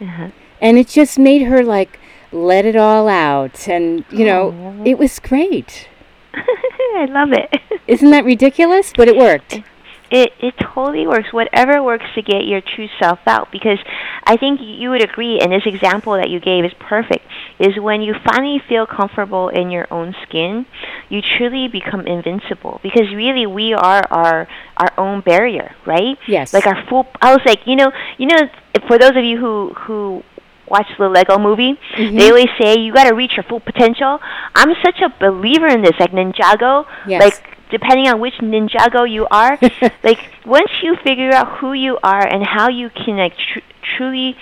uh-huh. 0.00 0.30
And 0.60 0.76
it 0.76 0.88
just 0.88 1.18
made 1.18 1.42
her 1.42 1.62
like 1.62 1.98
let 2.32 2.64
it 2.66 2.76
all 2.76 3.08
out. 3.08 3.68
And, 3.68 4.04
you 4.10 4.24
know, 4.26 4.52
Aw. 4.52 4.82
it 4.84 4.98
was 4.98 5.18
great. 5.18 5.88
I 6.34 7.06
love 7.08 7.32
it. 7.32 7.60
Isn't 7.86 8.10
that 8.10 8.24
ridiculous? 8.24 8.92
But 8.96 9.08
it 9.08 9.16
worked. 9.16 9.60
It 10.10 10.32
it 10.40 10.54
totally 10.58 11.06
works. 11.06 11.32
Whatever 11.32 11.82
works 11.82 12.06
to 12.14 12.22
get 12.22 12.44
your 12.44 12.60
true 12.60 12.88
self 12.98 13.20
out. 13.26 13.52
Because 13.52 13.78
I 14.24 14.36
think 14.36 14.60
you 14.60 14.90
would 14.90 15.02
agree, 15.02 15.38
and 15.40 15.52
this 15.52 15.66
example 15.66 16.14
that 16.14 16.28
you 16.30 16.40
gave 16.40 16.64
is 16.64 16.72
perfect. 16.80 17.24
Is 17.58 17.78
when 17.78 18.00
you 18.02 18.14
finally 18.24 18.58
feel 18.68 18.86
comfortable 18.86 19.48
in 19.50 19.70
your 19.70 19.86
own 19.90 20.14
skin, 20.22 20.66
you 21.08 21.22
truly 21.22 21.68
become 21.68 22.06
invincible. 22.06 22.80
Because 22.82 23.14
really, 23.14 23.46
we 23.46 23.72
are 23.72 24.02
our 24.10 24.48
our 24.76 24.92
own 24.98 25.20
barrier, 25.20 25.74
right? 25.86 26.18
Yes. 26.26 26.52
Like 26.52 26.66
our 26.66 26.82
full. 26.88 27.06
I 27.22 27.32
was 27.32 27.42
like, 27.44 27.66
you 27.66 27.76
know, 27.76 27.92
you 28.18 28.26
know, 28.26 28.48
for 28.88 28.98
those 28.98 29.16
of 29.16 29.24
you 29.24 29.38
who 29.38 29.74
who 29.74 30.24
watch 30.68 30.86
the 30.98 31.08
Lego 31.08 31.36
movie, 31.38 31.78
Mhm. 31.96 32.16
they 32.18 32.28
always 32.30 32.48
say 32.60 32.78
you 32.78 32.92
got 32.92 33.04
to 33.08 33.14
reach 33.14 33.36
your 33.36 33.42
full 33.42 33.58
potential. 33.60 34.20
I'm 34.54 34.72
such 34.84 35.00
a 35.00 35.08
believer 35.18 35.66
in 35.66 35.82
this, 35.82 35.98
like 35.98 36.12
Ninjago. 36.12 36.86
Yes. 37.08 37.20
Like 37.22 37.49
depending 37.70 38.08
on 38.08 38.20
which 38.20 38.34
Ninjago 38.40 39.10
you 39.10 39.26
are, 39.30 39.58
like 40.02 40.18
once 40.44 40.70
you 40.82 40.96
figure 41.04 41.32
out 41.32 41.58
who 41.58 41.72
you 41.72 41.98
are 42.02 42.26
and 42.26 42.44
how 42.44 42.68
you 42.68 42.90
can 42.90 43.16
like 43.16 43.34
tr- 43.36 43.60
truly 43.96 44.36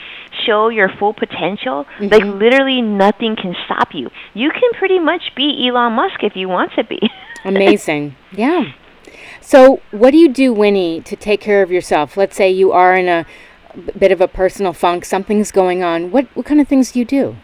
show 0.47 0.69
your 0.69 0.89
full 0.89 1.13
potential, 1.15 1.87
like 2.01 2.23
Mhm. 2.23 2.39
literally 2.39 2.83
nothing 2.83 3.37
can 3.37 3.55
stop 3.65 3.95
you. 3.95 4.11
You 4.35 4.51
can 4.51 4.71
pretty 4.79 4.99
much 4.99 5.35
be 5.35 5.67
Elon 5.69 5.93
Musk 5.95 6.23
if 6.23 6.37
you 6.37 6.49
want 6.49 6.73
to 6.77 6.85
be. 6.85 7.01
Amazing. 7.45 8.15
yeah. 8.33 8.73
So, 9.41 9.81
what 9.91 10.11
do 10.11 10.19
you 10.19 10.29
do, 10.29 10.53
Winnie, 10.53 11.01
to 11.03 11.17
take 11.17 11.41
care 11.41 11.63
of 11.63 11.71
yourself? 11.71 12.17
Let's 12.17 12.37
say 12.37 12.51
you 12.51 12.73
are 12.73 12.95
in 12.95 13.09
a 13.09 13.25
bit 13.99 14.13
of 14.13 14.21
a 14.21 14.29
personal 14.29 14.73
funk, 14.75 15.05
something's 15.05 15.51
going 15.53 15.83
on. 15.83 16.11
What 16.11 16.27
what 16.35 16.45
kind 16.45 16.61
of 16.61 16.69
things 16.69 16.93
do 16.93 16.99
you 16.99 17.05
do? 17.05 17.37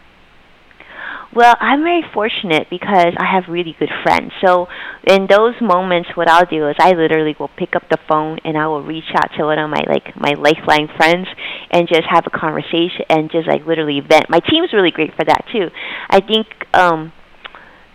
Well, 1.35 1.55
I'm 1.59 1.83
very 1.83 2.01
fortunate 2.13 2.67
because 2.69 3.13
I 3.17 3.25
have 3.29 3.49
really 3.49 3.75
good 3.77 3.91
friends. 4.03 4.31
So, 4.43 4.67
in 5.05 5.27
those 5.27 5.53
moments, 5.59 6.09
what 6.15 6.29
I'll 6.29 6.45
do 6.45 6.69
is 6.69 6.77
I 6.79 6.91
literally 6.91 7.35
will 7.37 7.51
pick 7.57 7.75
up 7.75 7.83
the 7.89 7.97
phone 8.07 8.39
and 8.45 8.57
I 8.57 8.67
will 8.67 8.81
reach 8.83 9.11
out 9.13 9.31
to 9.37 9.43
one 9.43 9.59
of 9.59 9.69
my 9.69 9.83
like 9.85 10.15
my 10.15 10.31
lifeline 10.39 10.87
friends 10.95 11.27
and 11.71 11.89
just 11.89 12.03
have 12.09 12.23
a 12.25 12.29
conversation 12.29 13.03
and 13.09 13.29
just 13.29 13.49
like 13.49 13.65
literally 13.65 13.99
vent. 13.99 14.29
My 14.29 14.39
team's 14.39 14.71
really 14.71 14.91
great 14.91 15.13
for 15.13 15.25
that 15.25 15.43
too. 15.51 15.67
I 16.09 16.21
think 16.21 16.47
um 16.73 17.11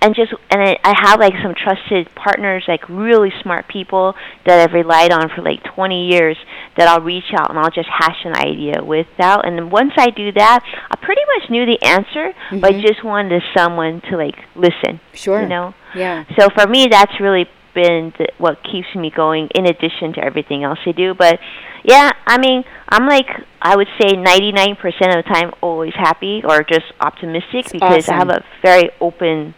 and 0.03 0.15
just 0.15 0.33
and 0.51 0.63
I, 0.63 0.77
I 0.83 0.95
have 0.99 1.21
like 1.21 1.35
some 1.43 1.55
trusted 1.55 2.15
partners, 2.15 2.65
like 2.67 2.89
really 2.89 3.33
smart 3.43 3.69
people 3.69 4.15
that 4.47 4.59
I've 4.61 4.73
relied 4.75 5.13
on 5.13 5.29
for 5.35 5.43
like 5.43 5.63
20 5.65 6.09
years. 6.09 6.37
That 6.77 6.89
I'll 6.89 7.01
reach 7.03 7.33
out 7.37 7.51
and 7.51 7.59
I'll 7.59 7.71
just 7.71 7.89
hash 7.89 8.25
an 8.25 8.35
idea 8.35 8.83
without. 8.83 9.47
And 9.47 9.59
then 9.59 9.69
once 9.71 9.93
I 9.99 10.09
do 10.11 10.33
that, 10.33 10.65
I 10.91 10.97
pretty 10.97 11.21
much 11.39 11.51
knew 11.51 11.67
the 11.67 11.83
answer, 11.85 12.33
but 12.53 12.65
I 12.75 12.79
Mhm. 12.79 12.83
just 12.87 13.05
wanted 13.05 13.43
someone 13.55 14.01
to 14.09 14.17
like 14.17 14.37
listen. 14.55 15.01
Sure. 15.13 15.43
You 15.43 15.49
know. 15.49 15.75
Yeah. 15.95 16.25
So 16.39 16.49
for 16.51 16.67
me, 16.67 16.87
that's 16.87 17.19
really 17.21 17.47
been 17.75 18.13
the, 18.19 18.27
what 18.39 18.63
keeps 18.65 18.93
me 18.95 19.11
going, 19.11 19.49
in 19.55 19.67
addition 19.67 20.13
to 20.15 20.25
everything 20.25 20.65
else 20.65 20.79
I 20.87 20.93
do. 20.93 21.15
But 21.15 21.39
yeah, 21.85 22.11
I 22.27 22.39
mean, 22.39 22.65
I'm 22.89 23.07
like 23.07 23.29
I 23.63 23.77
would 23.77 23.89
say 24.01 24.13
99% 24.17 24.79
of 25.17 25.25
the 25.25 25.31
time 25.31 25.53
always 25.61 25.93
happy 25.95 26.43
or 26.45 26.63
just 26.63 26.87
optimistic 27.01 27.71
because 27.73 28.09
I 28.09 28.15
have 28.15 28.31
a 28.31 28.43
very 28.63 28.91
open, 29.01 29.55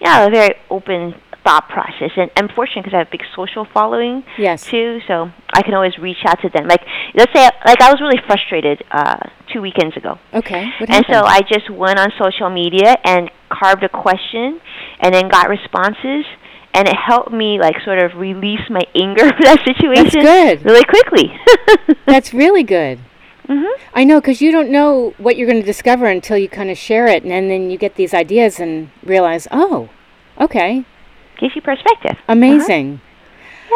yeah, 0.00 0.26
a 0.26 0.30
very 0.30 0.54
open 0.70 1.14
thought 1.44 1.68
process. 1.68 2.10
And 2.16 2.30
I'm 2.36 2.48
fortunate 2.48 2.82
because 2.84 2.94
I 2.94 2.98
have 2.98 3.08
a 3.08 3.10
big 3.10 3.22
social 3.34 3.64
following 3.72 4.24
Yes. 4.38 4.66
too, 4.66 5.00
so 5.06 5.30
I 5.54 5.62
can 5.62 5.74
always 5.74 5.96
reach 5.98 6.18
out 6.26 6.40
to 6.42 6.48
them. 6.50 6.66
Like 6.68 6.82
let's 7.14 7.32
say, 7.32 7.48
like 7.64 7.80
I 7.80 7.90
was 7.90 8.00
really 8.00 8.20
frustrated 8.26 8.82
uh, 8.90 9.18
two 9.52 9.60
weekends 9.62 9.96
ago. 9.96 10.18
Okay. 10.34 10.70
And 10.88 11.04
so 11.08 11.24
I 11.24 11.40
just 11.42 11.70
went 11.70 11.98
on 11.98 12.12
social 12.18 12.50
media 12.50 12.96
and 13.04 13.30
carved 13.48 13.82
a 13.82 13.88
question 13.88 14.60
and 15.00 15.14
then 15.14 15.28
got 15.28 15.48
responses 15.48 16.24
and 16.72 16.86
it 16.86 16.94
helped 16.94 17.32
me 17.32 17.58
like 17.58 17.74
sort 17.84 17.98
of 17.98 18.14
release 18.16 18.60
my 18.70 18.82
anger 18.94 19.28
for 19.36 19.42
that 19.42 19.60
situation 19.64 20.22
That's 20.22 20.62
good. 20.62 20.64
really 20.64 20.84
quickly. 20.84 21.32
That's 22.06 22.32
really 22.34 22.62
good. 22.62 23.00
Mhm. 23.50 23.72
I 23.94 24.04
know 24.04 24.20
because 24.20 24.40
you 24.40 24.52
don't 24.52 24.70
know 24.70 25.12
what 25.18 25.36
you're 25.36 25.48
going 25.48 25.60
to 25.60 25.66
discover 25.66 26.06
until 26.06 26.38
you 26.38 26.48
kind 26.48 26.70
of 26.70 26.78
share 26.78 27.06
it, 27.06 27.24
and 27.24 27.50
then 27.50 27.70
you 27.70 27.76
get 27.76 27.96
these 27.96 28.14
ideas 28.14 28.60
and 28.60 28.90
realize, 29.02 29.48
oh, 29.50 29.88
okay, 30.40 30.84
Gives 31.38 31.56
you 31.56 31.62
perspective. 31.62 32.16
amazing. 32.28 33.00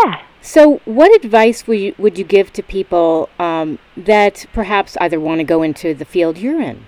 Yeah. 0.05 0.23
So, 0.41 0.81
what 0.85 1.15
advice 1.25 1.67
would 1.67 1.79
you, 1.81 1.95
would 1.99 2.19
you 2.19 2.25
give 2.25 2.53
to 2.53 2.63
people 2.63 3.31
um, 3.39 3.79
that 3.97 4.45
perhaps 4.53 4.97
either 5.01 5.19
want 5.19 5.39
to 5.39 5.45
go 5.45 5.63
into 5.63 5.95
the 5.95 6.05
field 6.05 6.37
you're 6.37 6.61
in? 6.61 6.85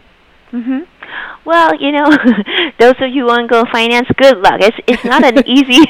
Mm-hmm. 0.53 0.81
Well, 1.45 1.75
you 1.81 1.93
know, 1.93 2.11
those 2.79 2.95
of 3.01 3.11
you 3.13 3.23
who 3.23 3.27
want 3.27 3.49
to 3.49 3.53
go 3.53 3.65
finance, 3.71 4.09
good 4.17 4.39
luck. 4.39 4.61
It's 4.61 4.77
it's 4.87 5.05
not 5.05 5.25
an 5.25 5.47
easy, 5.47 5.83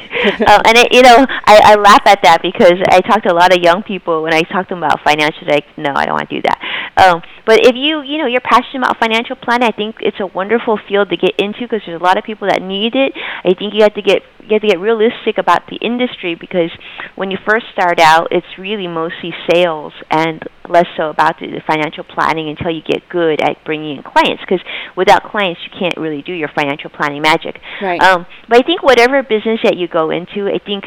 uh, 0.45 0.63
and 0.67 0.77
it, 0.77 0.93
you 0.93 1.03
know, 1.03 1.25
I, 1.29 1.73
I 1.73 1.75
laugh 1.77 2.03
at 2.07 2.23
that 2.23 2.43
because 2.43 2.75
I 2.89 3.01
talk 3.01 3.23
to 3.25 3.33
a 3.33 3.37
lot 3.37 3.57
of 3.57 3.63
young 3.63 3.83
people 3.83 4.23
when 4.23 4.35
I 4.35 4.43
talk 4.43 4.69
to 4.69 4.75
them 4.75 4.83
about 4.83 5.01
financial. 5.03 5.47
Like, 5.49 5.67
no, 5.79 5.93
I 5.95 6.05
don't 6.05 6.15
want 6.15 6.29
to 6.29 6.37
do 6.37 6.43
that. 6.43 6.59
Um, 6.97 7.23
but 7.47 7.61
if 7.65 7.77
you, 7.77 8.03
you 8.03 8.19
know, 8.19 8.27
you're 8.27 8.41
passionate 8.41 8.85
about 8.85 8.99
financial 8.99 9.37
planning, 9.37 9.69
I 9.69 9.73
think 9.73 9.97
it's 10.01 10.19
a 10.21 10.27
wonderful 10.27 10.79
field 10.89 11.11
to 11.11 11.17
get 11.17 11.39
into 11.39 11.61
because 11.61 11.81
there's 11.87 12.01
a 12.01 12.05
lot 12.05 12.19
of 12.19 12.25
people 12.25 12.49
that 12.49 12.61
need 12.61 12.95
it. 12.95 13.13
I 13.17 13.55
think 13.55 13.75
you 13.75 13.83
have 13.83 13.95
to 13.95 14.03
get 14.03 14.23
you 14.47 14.55
have 14.55 14.63
to 14.63 14.69
get 14.69 14.79
realistic 14.79 15.39
about 15.39 15.67
the 15.67 15.77
industry 15.77 16.35
because 16.35 16.71
when 17.17 17.31
you 17.31 17.39
first 17.47 17.67
start 17.73 17.99
out, 17.99 18.29
it's 18.31 18.47
really 18.59 18.87
mostly 18.87 19.35
sales 19.51 19.93
and 20.11 20.43
less 20.69 20.87
so 20.97 21.11
about 21.11 21.39
the, 21.41 21.47
the 21.47 21.63
financial 21.67 22.05
planning 22.05 22.49
until 22.49 22.71
you 22.71 22.83
get 22.83 23.09
good 23.09 23.41
at 23.43 23.65
bringing 23.65 23.99
in 23.99 24.03
clients. 24.03 24.43
Because 24.43 24.63
without 25.07 25.31
clients, 25.31 25.61
you 25.65 25.79
can't 25.79 25.97
really 25.97 26.23
do 26.23 26.33
your 26.33 26.49
financial 26.55 26.91
planning 26.91 27.23
magic. 27.23 27.61
Right. 27.81 28.03
Um, 28.03 28.27
but 28.49 28.59
I 28.59 28.63
think 28.63 28.83
whatever 28.83 29.23
business 29.23 29.61
that 29.63 29.77
you 29.77 29.87
go 29.89 30.11
into, 30.11 30.49
I 30.49 30.59
think 30.59 30.85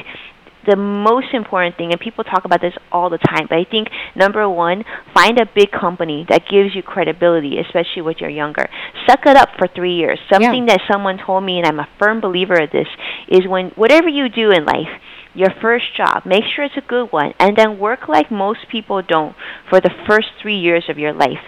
the 0.68 0.76
most 0.76 1.34
important 1.34 1.78
thing, 1.78 1.92
and 1.92 2.00
people 2.00 2.24
talk 2.26 2.44
about 2.44 2.60
this 2.60 2.74
all 2.92 3.10
the 3.10 3.18
time, 3.18 3.48
but 3.50 3.58
I 3.58 3.64
think 3.64 3.88
number 4.16 4.48
one, 4.48 4.84
find 5.14 5.40
a 5.40 5.46
big 5.56 5.72
company 5.72 6.26
that 6.30 6.44
gives 6.52 6.76
you 6.76 6.84
credibility, 6.84 7.60
especially 7.60 8.02
when 8.02 8.16
you're 8.20 8.30
younger. 8.30 8.70
Suck 9.08 9.22
it 9.26 9.38
up 9.38 9.50
for 9.58 9.68
three 9.68 9.96
years. 9.96 10.20
Something 10.32 10.68
yeah. 10.68 10.76
that 10.76 10.82
someone 10.92 11.18
told 11.18 11.44
me, 11.44 11.60
and 11.60 11.66
I'm 11.66 11.80
a 11.80 11.88
firm 11.98 12.20
believer 12.20 12.62
of 12.62 12.72
this, 12.72 12.88
is 13.30 13.48
when 13.48 13.70
whatever 13.70 14.10
you 14.10 14.28
do 14.28 14.52
in 14.52 14.66
life, 14.66 14.90
your 15.34 15.50
first 15.62 15.96
job, 15.96 16.26
make 16.26 16.44
sure 16.44 16.66
it's 16.66 16.76
a 16.78 16.82
good 16.82 17.12
one, 17.12 17.34
and 17.40 17.56
then 17.56 17.80
work 17.80 18.10
like 18.10 18.30
most 18.30 18.68
people 18.70 19.02
don't 19.02 19.36
for 19.70 19.80
the 19.80 19.92
first 20.08 20.28
three 20.42 20.58
years 20.58 20.84
of 20.90 20.98
your 20.98 21.14
life. 21.14 21.40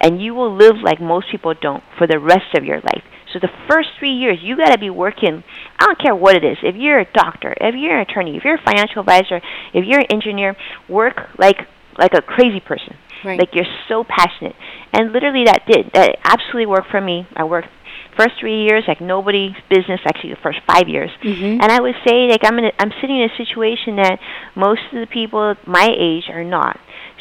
And 0.00 0.22
you 0.22 0.34
will 0.34 0.54
live 0.54 0.76
like 0.82 1.00
most 1.00 1.30
people 1.30 1.54
don't 1.54 1.82
for 1.96 2.06
the 2.06 2.18
rest 2.18 2.54
of 2.54 2.64
your 2.64 2.80
life. 2.80 3.02
So 3.32 3.38
the 3.38 3.50
first 3.68 3.90
three 3.98 4.12
years, 4.12 4.38
you 4.40 4.56
got 4.56 4.72
to 4.72 4.78
be 4.78 4.90
working. 4.90 5.44
I 5.78 5.84
don't 5.84 5.98
care 5.98 6.14
what 6.14 6.34
it 6.36 6.44
is. 6.44 6.56
If 6.62 6.76
you're 6.76 6.98
a 6.98 7.04
doctor, 7.12 7.54
if 7.60 7.74
you're 7.74 7.94
an 7.94 8.00
attorney, 8.00 8.36
if 8.36 8.44
you're 8.44 8.54
a 8.54 8.62
financial 8.62 9.00
advisor, 9.00 9.40
if 9.74 9.84
you're 9.84 10.00
an 10.00 10.06
engineer, 10.10 10.56
work 10.88 11.28
like 11.38 11.58
like 11.98 12.14
a 12.14 12.22
crazy 12.22 12.60
person. 12.60 12.96
Right. 13.24 13.38
Like 13.38 13.54
you're 13.54 13.66
so 13.88 14.04
passionate. 14.04 14.54
And 14.92 15.12
literally, 15.12 15.44
that 15.44 15.66
did 15.66 15.90
that 15.92 16.16
absolutely 16.24 16.66
worked 16.66 16.90
for 16.90 17.00
me. 17.00 17.26
I 17.34 17.44
worked 17.44 17.68
first 18.16 18.34
three 18.40 18.64
years 18.64 18.82
like 18.88 19.00
nobody's 19.00 19.54
business 19.70 20.00
actually 20.04 20.30
the 20.30 20.40
first 20.42 20.58
five 20.66 20.88
years 20.88 21.08
mm-hmm. 21.22 21.60
and 21.62 21.70
i 21.70 21.80
would 21.80 21.94
say 22.04 22.26
like 22.26 22.40
i'm 22.42 22.58
in 22.58 22.64
a, 22.64 22.72
i'm 22.80 22.90
sitting 23.00 23.16
in 23.16 23.30
a 23.30 23.36
situation 23.36 23.94
that 23.94 24.18
most 24.56 24.80
of 24.92 24.98
the 24.98 25.06
people 25.06 25.54
my 25.66 25.88
age 25.96 26.24
are 26.28 26.42
not 26.42 26.80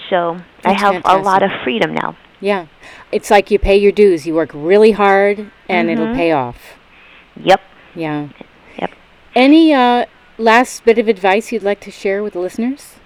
so 0.09 0.37
That's 0.63 0.65
i 0.65 0.73
have 0.73 0.93
fantastic. 0.95 1.21
a 1.21 1.23
lot 1.23 1.43
of 1.43 1.51
freedom 1.63 1.93
now 1.93 2.17
yeah. 2.39 2.67
It's 3.11 3.31
like 3.31 3.51
you 3.51 3.59
pay 3.59 3.77
your 3.77 3.91
dues. 3.91 4.27
You 4.27 4.35
work 4.35 4.51
really 4.53 4.91
hard 4.91 5.51
and 5.67 5.89
mm-hmm. 5.89 6.01
it'll 6.01 6.15
pay 6.15 6.31
off. 6.31 6.77
Yep. 7.35 7.61
Yeah. 7.95 8.29
Yep. 8.79 8.91
Any 9.35 9.73
uh, 9.73 10.05
last 10.37 10.85
bit 10.85 10.97
of 10.97 11.07
advice 11.07 11.51
you'd 11.51 11.63
like 11.63 11.79
to 11.81 11.91
share 11.91 12.23
with 12.23 12.33
the 12.33 12.39
listeners 12.39 12.96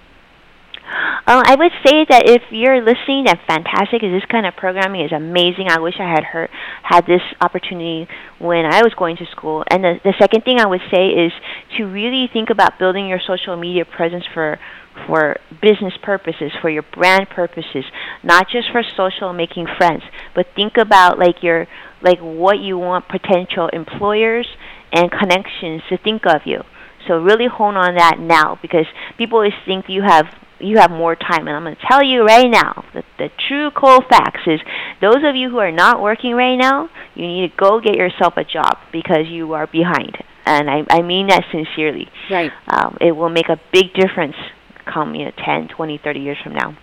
uh, 0.84 1.42
I 1.46 1.54
would 1.54 1.72
say 1.86 2.04
that 2.08 2.28
if 2.28 2.42
you're 2.50 2.80
listening, 2.82 3.24
that 3.24 3.40
fantastic. 3.46 4.02
This 4.02 4.24
kind 4.28 4.46
of 4.46 4.56
programming 4.56 5.04
is 5.04 5.12
amazing. 5.12 5.68
I 5.68 5.78
wish 5.78 5.94
I 6.00 6.10
had 6.10 6.24
heard 6.24 6.50
had 6.82 7.06
this 7.06 7.22
opportunity 7.40 8.08
when 8.38 8.66
I 8.66 8.82
was 8.82 8.92
going 8.94 9.16
to 9.18 9.26
school. 9.26 9.64
And 9.70 9.84
the 9.84 10.00
the 10.02 10.14
second 10.18 10.44
thing 10.44 10.58
I 10.58 10.66
would 10.66 10.82
say 10.90 11.08
is 11.08 11.32
to 11.78 11.84
really 11.84 12.28
think 12.32 12.50
about 12.50 12.78
building 12.78 13.06
your 13.06 13.20
social 13.24 13.56
media 13.56 13.84
presence 13.84 14.24
for 14.34 14.58
for 15.06 15.36
business 15.62 15.94
purposes, 16.02 16.52
for 16.60 16.68
your 16.68 16.82
brand 16.82 17.28
purposes, 17.30 17.84
not 18.22 18.48
just 18.50 18.70
for 18.70 18.82
social 18.82 19.32
making 19.32 19.66
friends, 19.78 20.02
but 20.34 20.46
think 20.54 20.76
about 20.76 21.18
like 21.18 21.42
your 21.42 21.66
like 22.02 22.18
what 22.18 22.58
you 22.58 22.78
want 22.78 23.08
potential 23.08 23.68
employers 23.72 24.48
and 24.92 25.10
connections 25.10 25.82
to 25.88 25.96
think 25.96 26.26
of 26.26 26.42
you. 26.44 26.62
So 27.06 27.18
really 27.18 27.46
hone 27.46 27.76
on 27.76 27.96
that 27.96 28.18
now 28.18 28.58
because 28.60 28.86
people 29.18 29.38
always 29.38 29.54
think 29.64 29.88
you 29.88 30.02
have 30.02 30.26
you 30.62 30.78
have 30.78 30.90
more 30.90 31.16
time. 31.16 31.46
And 31.48 31.56
I'm 31.56 31.64
going 31.64 31.76
to 31.76 31.82
tell 31.86 32.02
you 32.02 32.24
right 32.24 32.48
now 32.48 32.84
that 32.94 33.04
the 33.18 33.30
true 33.48 33.70
cold 33.70 34.04
facts 34.08 34.42
is 34.46 34.60
those 35.00 35.24
of 35.24 35.36
you 35.36 35.50
who 35.50 35.58
are 35.58 35.72
not 35.72 36.00
working 36.00 36.34
right 36.34 36.56
now, 36.56 36.88
you 37.14 37.26
need 37.26 37.50
to 37.50 37.56
go 37.56 37.80
get 37.80 37.96
yourself 37.96 38.36
a 38.36 38.44
job 38.44 38.78
because 38.92 39.26
you 39.28 39.52
are 39.54 39.66
behind. 39.66 40.18
And 40.44 40.70
I, 40.70 40.84
I 40.90 41.02
mean 41.02 41.28
that 41.28 41.44
sincerely. 41.52 42.08
Right. 42.30 42.52
Um, 42.68 42.96
it 43.00 43.12
will 43.12 43.28
make 43.28 43.48
a 43.48 43.60
big 43.72 43.94
difference 43.94 44.36
come 44.84 45.14
you 45.14 45.26
know 45.26 45.32
10, 45.44 45.68
20, 45.68 45.98
30 45.98 46.20
years 46.20 46.38
from 46.42 46.54
now. 46.54 46.76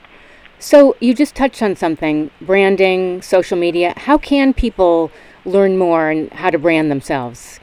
So 0.58 0.96
you 1.00 1.14
just 1.14 1.36
touched 1.36 1.62
on 1.62 1.76
something, 1.76 2.32
branding, 2.42 3.22
social 3.22 3.58
media. 3.58 3.94
How 3.96 4.18
can 4.18 4.54
people 4.54 5.10
learn 5.46 5.78
more 5.78 6.10
and 6.10 6.32
how 6.34 6.50
to 6.50 6.60
brand 6.60 6.92
themselves? 6.92 7.60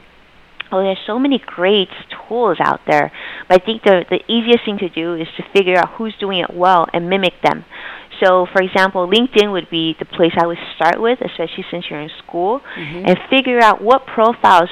Oh, 0.71 0.83
there's 0.83 0.99
so 1.05 1.17
many 1.17 1.39
great 1.45 1.89
tools 2.27 2.57
out 2.59 2.81
there. 2.87 3.11
But 3.47 3.61
I 3.61 3.65
think 3.65 3.83
the 3.83 4.05
the 4.09 4.19
easiest 4.27 4.65
thing 4.65 4.77
to 4.79 4.89
do 4.89 5.15
is 5.15 5.27
to 5.37 5.43
figure 5.53 5.77
out 5.77 5.89
who's 5.97 6.15
doing 6.19 6.39
it 6.39 6.53
well 6.53 6.87
and 6.93 7.09
mimic 7.09 7.33
them. 7.41 7.65
So, 8.23 8.47
for 8.51 8.61
example, 8.61 9.07
LinkedIn 9.07 9.51
would 9.51 9.69
be 9.69 9.95
the 9.99 10.05
place 10.05 10.33
I 10.37 10.47
would 10.47 10.57
start 10.75 10.99
with, 10.99 11.19
especially 11.21 11.65
since 11.69 11.85
you're 11.89 12.01
in 12.01 12.09
school, 12.25 12.61
mm-hmm. 12.75 13.05
and 13.05 13.17
figure 13.29 13.59
out 13.61 13.81
what 13.81 14.07
profiles 14.07 14.69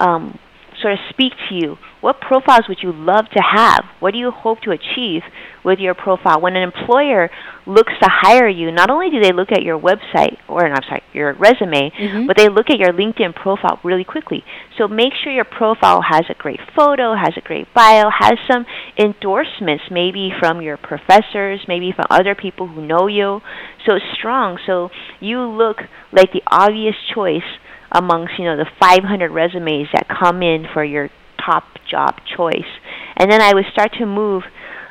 um, 0.00 0.38
sort 0.82 0.94
of 0.94 0.98
speak 1.10 1.32
to 1.48 1.54
you. 1.54 1.78
What 2.00 2.20
profiles 2.20 2.68
would 2.68 2.78
you 2.82 2.92
love 2.92 3.26
to 3.34 3.42
have? 3.42 3.84
What 3.98 4.12
do 4.12 4.18
you 4.18 4.30
hope 4.30 4.60
to 4.60 4.70
achieve 4.70 5.22
with 5.64 5.80
your 5.80 5.94
profile? 5.94 6.40
When 6.40 6.54
an 6.54 6.62
employer 6.62 7.28
looks 7.66 7.92
to 8.00 8.08
hire 8.08 8.48
you, 8.48 8.70
not 8.70 8.88
only 8.88 9.10
do 9.10 9.20
they 9.20 9.32
look 9.32 9.50
at 9.50 9.62
your 9.62 9.78
website 9.78 10.38
or 10.46 10.64
I'm 10.64 10.82
sorry, 10.88 11.02
your 11.12 11.34
resume, 11.34 11.90
mm-hmm. 11.90 12.26
but 12.26 12.36
they 12.36 12.48
look 12.48 12.70
at 12.70 12.78
your 12.78 12.92
LinkedIn 12.92 13.34
profile 13.34 13.80
really 13.82 14.04
quickly. 14.04 14.44
So 14.76 14.86
make 14.86 15.12
sure 15.22 15.32
your 15.32 15.44
profile 15.44 16.02
has 16.08 16.22
a 16.30 16.34
great 16.34 16.60
photo, 16.76 17.16
has 17.16 17.34
a 17.36 17.40
great 17.40 17.66
bio, 17.74 18.10
has 18.16 18.38
some 18.50 18.64
endorsements 18.96 19.84
maybe 19.90 20.30
from 20.38 20.62
your 20.62 20.76
professors, 20.76 21.60
maybe 21.66 21.92
from 21.94 22.06
other 22.10 22.36
people 22.36 22.68
who 22.68 22.86
know 22.86 23.08
you. 23.08 23.40
So 23.86 23.96
it's 23.96 24.04
strong. 24.16 24.58
So 24.66 24.90
you 25.18 25.40
look 25.40 25.78
like 26.12 26.32
the 26.32 26.42
obvious 26.46 26.94
choice 27.12 27.42
amongst 27.90 28.38
you 28.38 28.44
know 28.44 28.56
the 28.56 28.66
500 28.78 29.30
resumes 29.30 29.88
that 29.94 30.06
come 30.08 30.42
in 30.42 30.66
for 30.72 30.84
your 30.84 31.08
top 31.48 31.64
job 31.90 32.12
choice. 32.36 32.70
And 33.16 33.30
then 33.30 33.40
I 33.40 33.54
would 33.54 33.66
start 33.72 33.92
to 33.94 34.06
move 34.06 34.42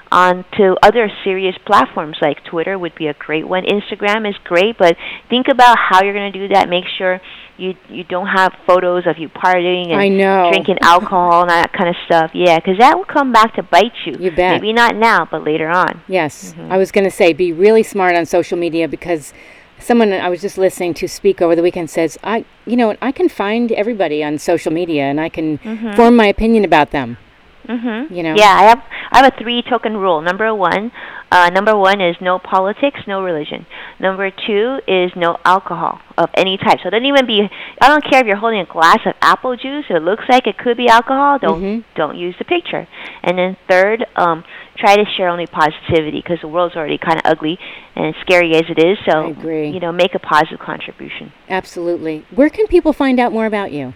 on 0.09 0.45
to 0.57 0.77
other 0.81 1.09
serious 1.25 1.55
platforms 1.65 2.17
like 2.21 2.37
Twitter 2.45 2.79
would 2.79 2.95
be 2.95 3.07
a 3.07 3.13
great 3.13 3.45
one. 3.47 3.63
Instagram 3.63 4.27
is 4.29 4.35
great, 4.45 4.77
but 4.77 4.95
think 5.29 5.47
about 5.49 5.75
how 5.77 6.01
you're 6.03 6.13
going 6.13 6.31
to 6.31 6.39
do 6.39 6.47
that. 6.53 6.69
Make 6.69 6.85
sure 6.97 7.19
you 7.57 7.75
you 7.89 8.03
don't 8.03 8.27
have 8.27 8.53
photos 8.65 9.03
of 9.05 9.17
you 9.17 9.27
partying 9.29 9.87
and 9.91 9.99
I 9.99 10.07
know. 10.07 10.49
drinking 10.51 10.77
alcohol 10.81 11.41
and 11.41 11.49
that 11.49 11.73
kind 11.73 11.89
of 11.89 11.95
stuff. 12.05 12.31
Yeah, 12.33 12.55
because 12.57 12.77
that 12.77 12.95
will 12.97 13.05
come 13.17 13.33
back 13.33 13.55
to 13.55 13.63
bite 13.63 13.91
you. 14.05 14.15
You 14.19 14.31
bet. 14.31 14.61
Maybe 14.61 14.71
not 14.73 14.95
now, 14.95 15.27
but 15.29 15.43
later 15.43 15.67
on. 15.67 16.01
Yes, 16.07 16.53
Mhm. 16.57 16.71
I 16.71 16.77
was 16.77 16.91
going 16.91 17.03
to 17.05 17.11
say 17.11 17.33
be 17.33 17.51
really 17.51 17.83
smart 17.83 18.15
on 18.15 18.25
social 18.25 18.57
media 18.57 18.87
because 18.87 19.33
someone 19.79 20.11
I 20.13 20.29
was 20.29 20.41
just 20.41 20.57
listening 20.57 20.93
to 20.95 21.07
speak 21.07 21.41
over 21.41 21.55
the 21.55 21.61
weekend 21.61 21.89
says 21.89 22.17
I 22.23 22.45
you 22.65 22.75
know 22.75 22.95
I 23.01 23.11
can 23.11 23.29
find 23.29 23.71
everybody 23.71 24.23
on 24.23 24.37
social 24.39 24.71
media 24.71 25.03
and 25.03 25.19
I 25.19 25.29
can 25.29 25.57
Mhm. 25.59 25.95
form 25.95 26.15
my 26.15 26.27
opinion 26.27 26.63
about 26.65 26.91
them. 26.91 27.17
Mhm. 27.67 28.11
You 28.15 28.23
know? 28.23 28.35
Yeah, 28.35 28.53
I 28.55 28.63
have 28.63 28.81
I 29.11 29.17
have 29.23 29.33
a 29.33 29.37
three 29.41 29.61
token 29.61 29.97
rule. 29.97 30.21
Number 30.21 30.53
one, 30.53 30.91
uh, 31.31 31.49
number 31.49 31.75
one 31.75 32.01
is 32.01 32.15
no 32.21 32.39
politics, 32.39 32.99
no 33.07 33.21
religion. 33.23 33.65
Number 33.99 34.29
two 34.31 34.79
is 34.87 35.11
no 35.15 35.37
alcohol 35.45 35.99
of 36.17 36.29
any 36.35 36.57
type. 36.57 36.79
So 36.81 36.87
it 36.87 36.91
doesn't 36.91 37.05
even 37.05 37.25
be. 37.25 37.49
I 37.81 37.87
don't 37.87 38.03
care 38.03 38.21
if 38.21 38.27
you're 38.27 38.35
holding 38.37 38.59
a 38.61 38.65
glass 38.65 38.99
of 39.05 39.13
apple 39.21 39.55
juice. 39.55 39.85
It 39.89 40.01
looks 40.01 40.23
like 40.29 40.47
it 40.47 40.57
could 40.57 40.77
be 40.77 40.87
alcohol. 40.89 41.39
Don't 41.39 41.61
Mhm. 41.61 41.83
don't 41.95 42.15
use 42.17 42.35
the 42.37 42.45
picture. 42.45 42.87
And 43.23 43.37
then 43.37 43.57
third, 43.69 44.05
um, 44.15 44.43
try 44.77 44.95
to 44.95 45.05
share 45.05 45.29
only 45.29 45.47
positivity 45.47 46.21
because 46.21 46.39
the 46.41 46.47
world's 46.47 46.75
already 46.75 46.97
kind 46.97 47.17
of 47.17 47.23
ugly 47.31 47.57
and 47.95 48.13
scary 48.21 48.55
as 48.55 48.69
it 48.69 48.79
is. 48.79 48.97
So 49.05 49.33
you 49.73 49.79
know, 49.79 49.91
make 49.91 50.15
a 50.15 50.19
positive 50.19 50.59
contribution. 50.59 51.31
Absolutely. 51.49 52.25
Where 52.35 52.49
can 52.49 52.67
people 52.67 52.93
find 52.93 53.19
out 53.19 53.31
more 53.31 53.45
about 53.45 53.71
you? 53.71 53.93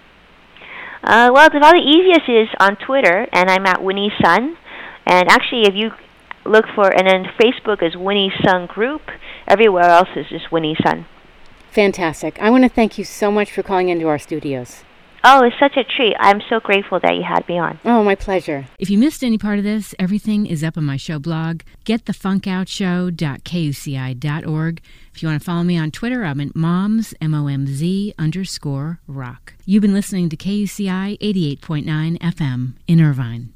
Uh, 1.04 1.32
well, 1.34 1.50
the 1.50 1.82
easiest 1.84 2.30
is 2.30 2.48
on 2.60 2.76
Twitter, 2.76 3.28
and 3.34 3.50
I'm 3.50 3.66
at 3.66 3.84
Winnie 3.84 4.12
Sun. 4.22 4.58
And 5.06 5.30
actually, 5.30 5.64
if 5.64 5.74
you 5.74 5.92
look 6.46 6.66
for, 6.76 6.88
and 6.88 7.08
then 7.08 7.26
Facebook 7.40 7.82
is 7.82 7.96
Winnie 7.96 8.32
Sun 8.46 8.68
Group. 8.68 9.02
Everywhere 9.48 9.86
else 9.86 10.10
is 10.16 10.28
just 10.30 10.52
Winnie 10.52 10.78
Sun. 10.84 11.06
Fantastic. 11.72 12.40
I 12.42 12.50
want 12.50 12.64
to 12.64 12.70
thank 12.70 12.98
you 12.98 13.04
so 13.04 13.32
much 13.32 13.52
for 13.52 13.64
calling 13.64 13.90
into 13.90 14.08
our 14.08 14.20
studios. 14.20 14.84
Oh, 15.24 15.44
it's 15.44 15.56
such 15.60 15.78
a 15.78 15.84
treat. 15.84 16.16
I'm 16.20 16.42
so 16.50 16.60
grateful 16.60 17.00
that 17.00 17.16
you 17.16 17.22
had 17.24 17.48
me 17.48 17.60
on. 17.60 17.80
Oh, 17.86 18.04
my 18.04 18.16
pleasure. 18.16 18.66
If 18.80 18.90
you 18.90 18.98
missed 18.98 19.24
any 19.24 19.38
part 19.38 19.60
of 19.60 19.64
this, 19.64 19.94
everything 20.00 20.48
is 20.48 20.64
up 20.64 20.78
on 20.78 20.84
my 20.84 20.98
show 20.98 21.20
blog, 21.20 21.62
getthefunkoutshow.kuci.org. 21.86 24.82
If 25.14 25.22
you 25.22 25.30
want 25.30 25.42
to 25.42 25.46
follow 25.46 25.64
me 25.64 25.78
on 25.78 25.92
Twitter, 25.92 26.24
I'm 26.24 26.40
at 26.42 26.56
moms, 26.56 27.14
M-O-M-Z 27.22 28.14
underscore 28.18 29.00
rock. 29.08 29.54
You've 29.66 29.82
been 29.82 29.94
listening 29.94 30.30
to 30.30 30.38
KUCI 30.38 31.20
88.9 31.20 32.18
FM 32.20 32.74
in 32.88 33.02
Irvine. 33.02 33.54